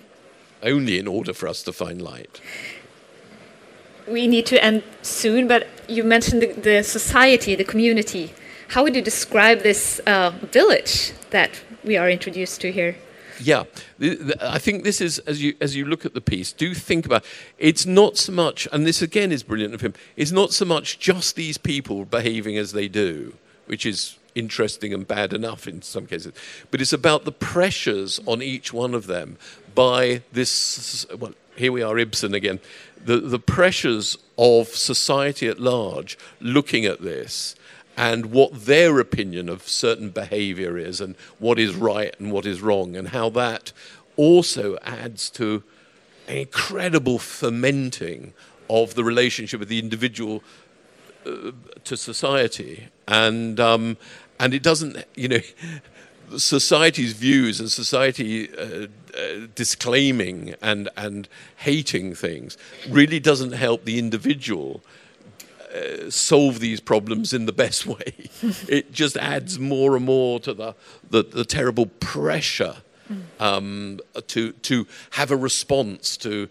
Only 0.62 1.00
in 1.00 1.08
order 1.08 1.34
for 1.34 1.48
us 1.48 1.64
to 1.64 1.72
find 1.74 2.02
light. 2.02 2.42
we 4.08 4.28
need 4.28 4.46
to 4.48 4.64
end 4.64 4.84
soon, 5.02 5.48
but 5.48 5.68
you 5.88 6.04
mentioned 6.04 6.42
the, 6.42 6.54
the 6.54 6.84
society, 6.84 7.56
the 7.56 7.64
community. 7.64 8.34
How 8.70 8.84
would 8.84 8.96
you 8.96 9.02
describe 9.02 9.64
this 9.64 10.00
uh, 10.06 10.30
village 10.52 11.14
that 11.32 11.50
we 11.84 11.98
are 11.98 12.08
introduced 12.08 12.62
to 12.62 12.72
here? 12.72 12.96
Yeah, 13.42 13.64
I 14.42 14.60
think 14.60 14.84
this 14.84 15.02
is 15.02 15.18
as 15.20 15.42
you 15.42 15.56
as 15.60 15.76
you 15.76 15.86
look 15.86 16.06
at 16.06 16.14
the 16.14 16.22
piece. 16.22 16.52
Do 16.52 16.76
think 16.76 17.06
about 17.06 17.26
it's 17.58 17.88
not 17.88 18.18
so 18.18 18.32
much, 18.32 18.68
and 18.72 18.86
this 18.86 19.02
again 19.02 19.32
is 19.32 19.42
brilliant 19.42 19.74
of 19.74 19.82
him. 19.82 19.96
It's 20.16 20.32
not 20.32 20.52
so 20.54 20.66
much 20.66 21.00
just 21.00 21.36
these 21.36 21.58
people 21.58 22.06
behaving 22.06 22.58
as 22.58 22.74
they 22.74 22.88
do, 22.88 23.34
which 23.66 23.88
is 23.88 24.20
interesting 24.36 24.94
and 24.94 25.08
bad 25.08 25.34
enough 25.34 25.68
in 25.68 25.82
some 25.82 26.06
cases, 26.06 26.34
but 26.70 26.80
it's 26.80 26.94
about 26.94 27.26
the 27.26 27.32
pressures 27.32 28.20
on 28.28 28.44
each 28.44 28.72
one 28.72 28.94
of 28.94 29.08
them 29.08 29.38
by 29.74 30.22
this. 30.32 31.08
Well, 31.18 31.34
here 31.56 31.72
we 31.72 31.82
are, 31.82 31.98
Ibsen 31.98 32.36
again. 32.36 32.60
The 33.04 33.18
the 33.18 33.40
pressures 33.40 34.16
of 34.38 34.68
society 34.68 35.48
at 35.48 35.60
large 35.60 36.20
looking 36.40 36.86
at 36.86 37.02
this 37.02 37.56
and 38.00 38.28
what 38.28 38.54
their 38.66 38.98
opinion 39.02 39.50
of 39.50 39.68
certain 39.68 40.10
behavior 40.10 40.78
is 40.78 41.02
and 41.02 41.18
what 41.38 41.60
is 41.60 41.76
right 41.76 42.16
and 42.18 42.32
what 42.32 42.46
is 42.46 42.62
wrong 42.62 42.96
and 42.96 43.10
how 43.10 43.30
that 43.30 43.74
also 44.16 44.78
adds 44.84 45.30
to 45.30 45.62
an 46.30 46.38
incredible 46.38 47.20
fermenting 47.20 48.34
of 48.70 48.96
the 48.96 49.04
relationship 49.04 49.62
of 49.62 49.68
the 49.68 49.80
individual 49.80 50.42
uh, 51.26 51.52
to 51.84 51.98
society. 51.98 52.88
And 53.06 53.60
um, 53.60 53.98
and 54.40 54.54
it 54.54 54.64
doesn't 54.64 55.04
you 55.16 55.28
know 55.28 55.42
society's 56.38 57.12
views 57.12 57.60
and 57.60 57.70
society 57.70 58.50
uh, 58.56 58.88
uh, 59.18 59.48
disclaiming 59.56 60.56
and 60.62 60.88
and 60.96 61.28
hating 61.58 62.16
things 62.16 62.58
really 62.88 63.20
doesn't 63.20 63.52
help 63.52 63.84
the 63.84 64.00
individual 64.00 64.82
uh, 65.74 66.10
solve 66.10 66.60
these 66.60 66.80
problems 66.80 67.34
in 67.34 67.46
the 67.46 67.54
best 67.54 67.86
way. 67.86 68.14
it 68.68 68.92
just 68.92 69.18
adds 69.18 69.60
more 69.60 69.96
and 69.96 70.06
more 70.06 70.40
to 70.42 70.54
the, 70.54 70.76
the, 71.10 71.24
the 71.24 71.46
terrible 71.46 71.86
pressure 71.86 72.78
um, 73.40 74.00
to, 74.28 74.52
to 74.52 74.88
have 75.12 75.32
a 75.32 75.36
response, 75.36 76.18
to, 76.18 76.50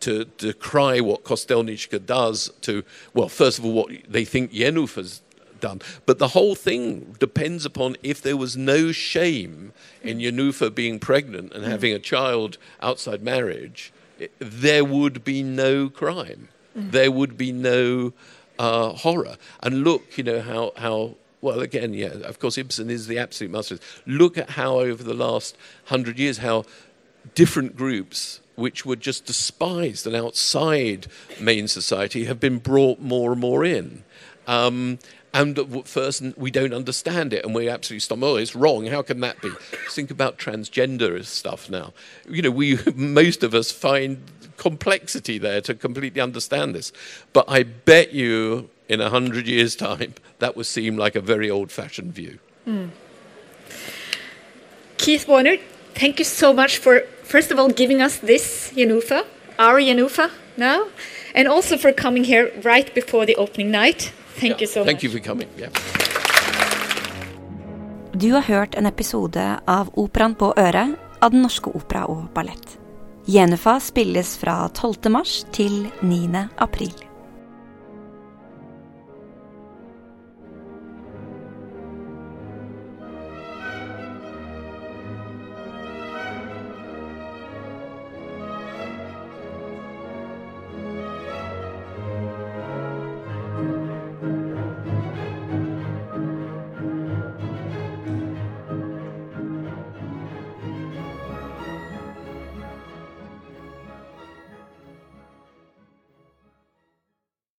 to 0.00 0.24
decry 0.24 1.00
what 1.00 1.24
Kostelnička 1.24 2.04
does, 2.04 2.50
to, 2.62 2.84
well, 3.14 3.28
first 3.28 3.58
of 3.58 3.64
all, 3.64 3.72
what 3.72 3.90
they 4.08 4.24
think 4.24 4.52
Yenuf 4.52 4.94
has 4.94 5.22
done. 5.60 5.80
But 6.06 6.18
the 6.18 6.28
whole 6.28 6.54
thing 6.54 7.16
depends 7.18 7.64
upon 7.64 7.96
if 8.02 8.22
there 8.22 8.36
was 8.36 8.56
no 8.56 8.92
shame 8.92 9.72
in 10.02 10.18
Jenufa 10.18 10.74
being 10.74 10.98
pregnant 10.98 11.52
and 11.52 11.64
having 11.64 11.92
a 11.92 11.98
child 11.98 12.58
outside 12.80 13.22
marriage, 13.22 13.92
it, 14.18 14.32
there 14.38 14.84
would 14.84 15.24
be 15.24 15.42
no 15.42 15.88
crime. 15.88 16.48
There 16.74 17.10
would 17.10 17.36
be 17.36 17.50
no 17.50 18.12
uh, 18.58 18.90
horror. 18.90 19.36
And 19.62 19.84
look, 19.84 20.16
you 20.18 20.24
know, 20.24 20.40
how, 20.40 20.72
how, 20.76 21.14
well, 21.40 21.60
again, 21.60 21.94
yeah, 21.94 22.08
of 22.24 22.38
course, 22.38 22.58
Ibsen 22.58 22.90
is 22.90 23.06
the 23.06 23.18
absolute 23.18 23.50
master. 23.50 23.78
Look 24.06 24.36
at 24.36 24.50
how 24.50 24.80
over 24.80 25.02
the 25.02 25.14
last 25.14 25.56
hundred 25.86 26.18
years, 26.18 26.38
how 26.38 26.64
different 27.34 27.76
groups 27.76 28.40
which 28.56 28.84
were 28.84 28.96
just 28.96 29.24
despised 29.24 30.06
and 30.06 30.16
outside 30.16 31.06
main 31.40 31.68
society 31.68 32.24
have 32.24 32.40
been 32.40 32.58
brought 32.58 33.00
more 33.00 33.30
and 33.32 33.40
more 33.40 33.64
in. 33.64 34.02
Um, 34.48 34.98
and 35.32 35.58
at 35.58 35.86
first 35.86 36.22
we 36.36 36.50
don't 36.50 36.72
understand 36.72 37.32
it 37.32 37.44
and 37.44 37.54
we 37.54 37.68
absolutely 37.68 38.00
stop 38.00 38.22
oh 38.22 38.36
it's 38.36 38.54
wrong 38.54 38.86
how 38.86 39.02
can 39.02 39.20
that 39.20 39.40
be 39.42 39.50
think 39.90 40.10
about 40.10 40.38
transgender 40.38 41.22
stuff 41.24 41.68
now 41.68 41.92
you 42.28 42.40
know 42.40 42.50
we 42.50 42.78
most 42.94 43.42
of 43.42 43.54
us 43.54 43.70
find 43.70 44.22
complexity 44.58 45.38
there 45.38 45.60
to 45.60 45.74
completely 45.74 46.20
understand 46.20 46.74
this 46.74 46.92
but 47.32 47.44
i 47.48 47.62
bet 47.62 48.12
you 48.12 48.68
in 48.88 49.00
a 49.00 49.08
hundred 49.10 49.46
years 49.46 49.76
time 49.76 50.12
that 50.38 50.56
would 50.56 50.66
seem 50.66 50.96
like 51.04 51.14
a 51.18 51.20
very 51.32 51.50
old 51.50 51.70
fashioned 51.72 52.12
view 52.12 52.38
hmm. 52.64 52.86
Keith 54.98 55.28
Warner, 55.28 55.56
thank 55.94 56.18
you 56.18 56.24
so 56.24 56.52
much 56.52 56.78
for, 56.78 57.00
first 57.22 57.50
of 57.52 57.58
all, 57.58 57.68
giving 57.70 58.02
us 58.02 58.16
this 58.18 58.72
Jenufa, 58.74 59.24
our 59.58 59.80
Jenufa 59.80 60.30
now, 60.56 60.86
and 61.34 61.46
also 61.48 61.76
for 61.78 61.92
coming 61.92 62.24
here 62.24 62.50
right 62.64 62.92
before 62.94 63.24
the 63.24 63.36
opening 63.36 63.70
night. 63.70 64.12
Thank 64.40 64.54
Yeah. 64.54 64.60
you 64.62 64.66
so 64.66 64.84
Thank 64.84 64.86
much. 64.86 64.86
Thank 64.86 65.02
you 65.04 65.10
for 65.10 65.20
coming. 65.20 65.48
Yeah. 65.56 65.70
Du 68.18 68.32
har 68.32 68.40
hørt 68.42 68.74
en 68.74 68.86
episode 68.86 69.60
av 69.66 69.88
Operaen 69.94 70.34
på 70.34 70.52
øret 70.56 70.96
av 71.22 71.30
Den 71.30 71.42
norske 71.42 71.70
opera 71.74 72.04
og 72.10 72.28
ballett. 72.34 72.78
Jenufa 73.30 73.80
spilles 73.80 74.36
fra 74.36 74.68
12. 74.68 75.10
mars 75.10 75.46
til 75.52 75.86
9. 76.00 76.28
april. 76.56 77.07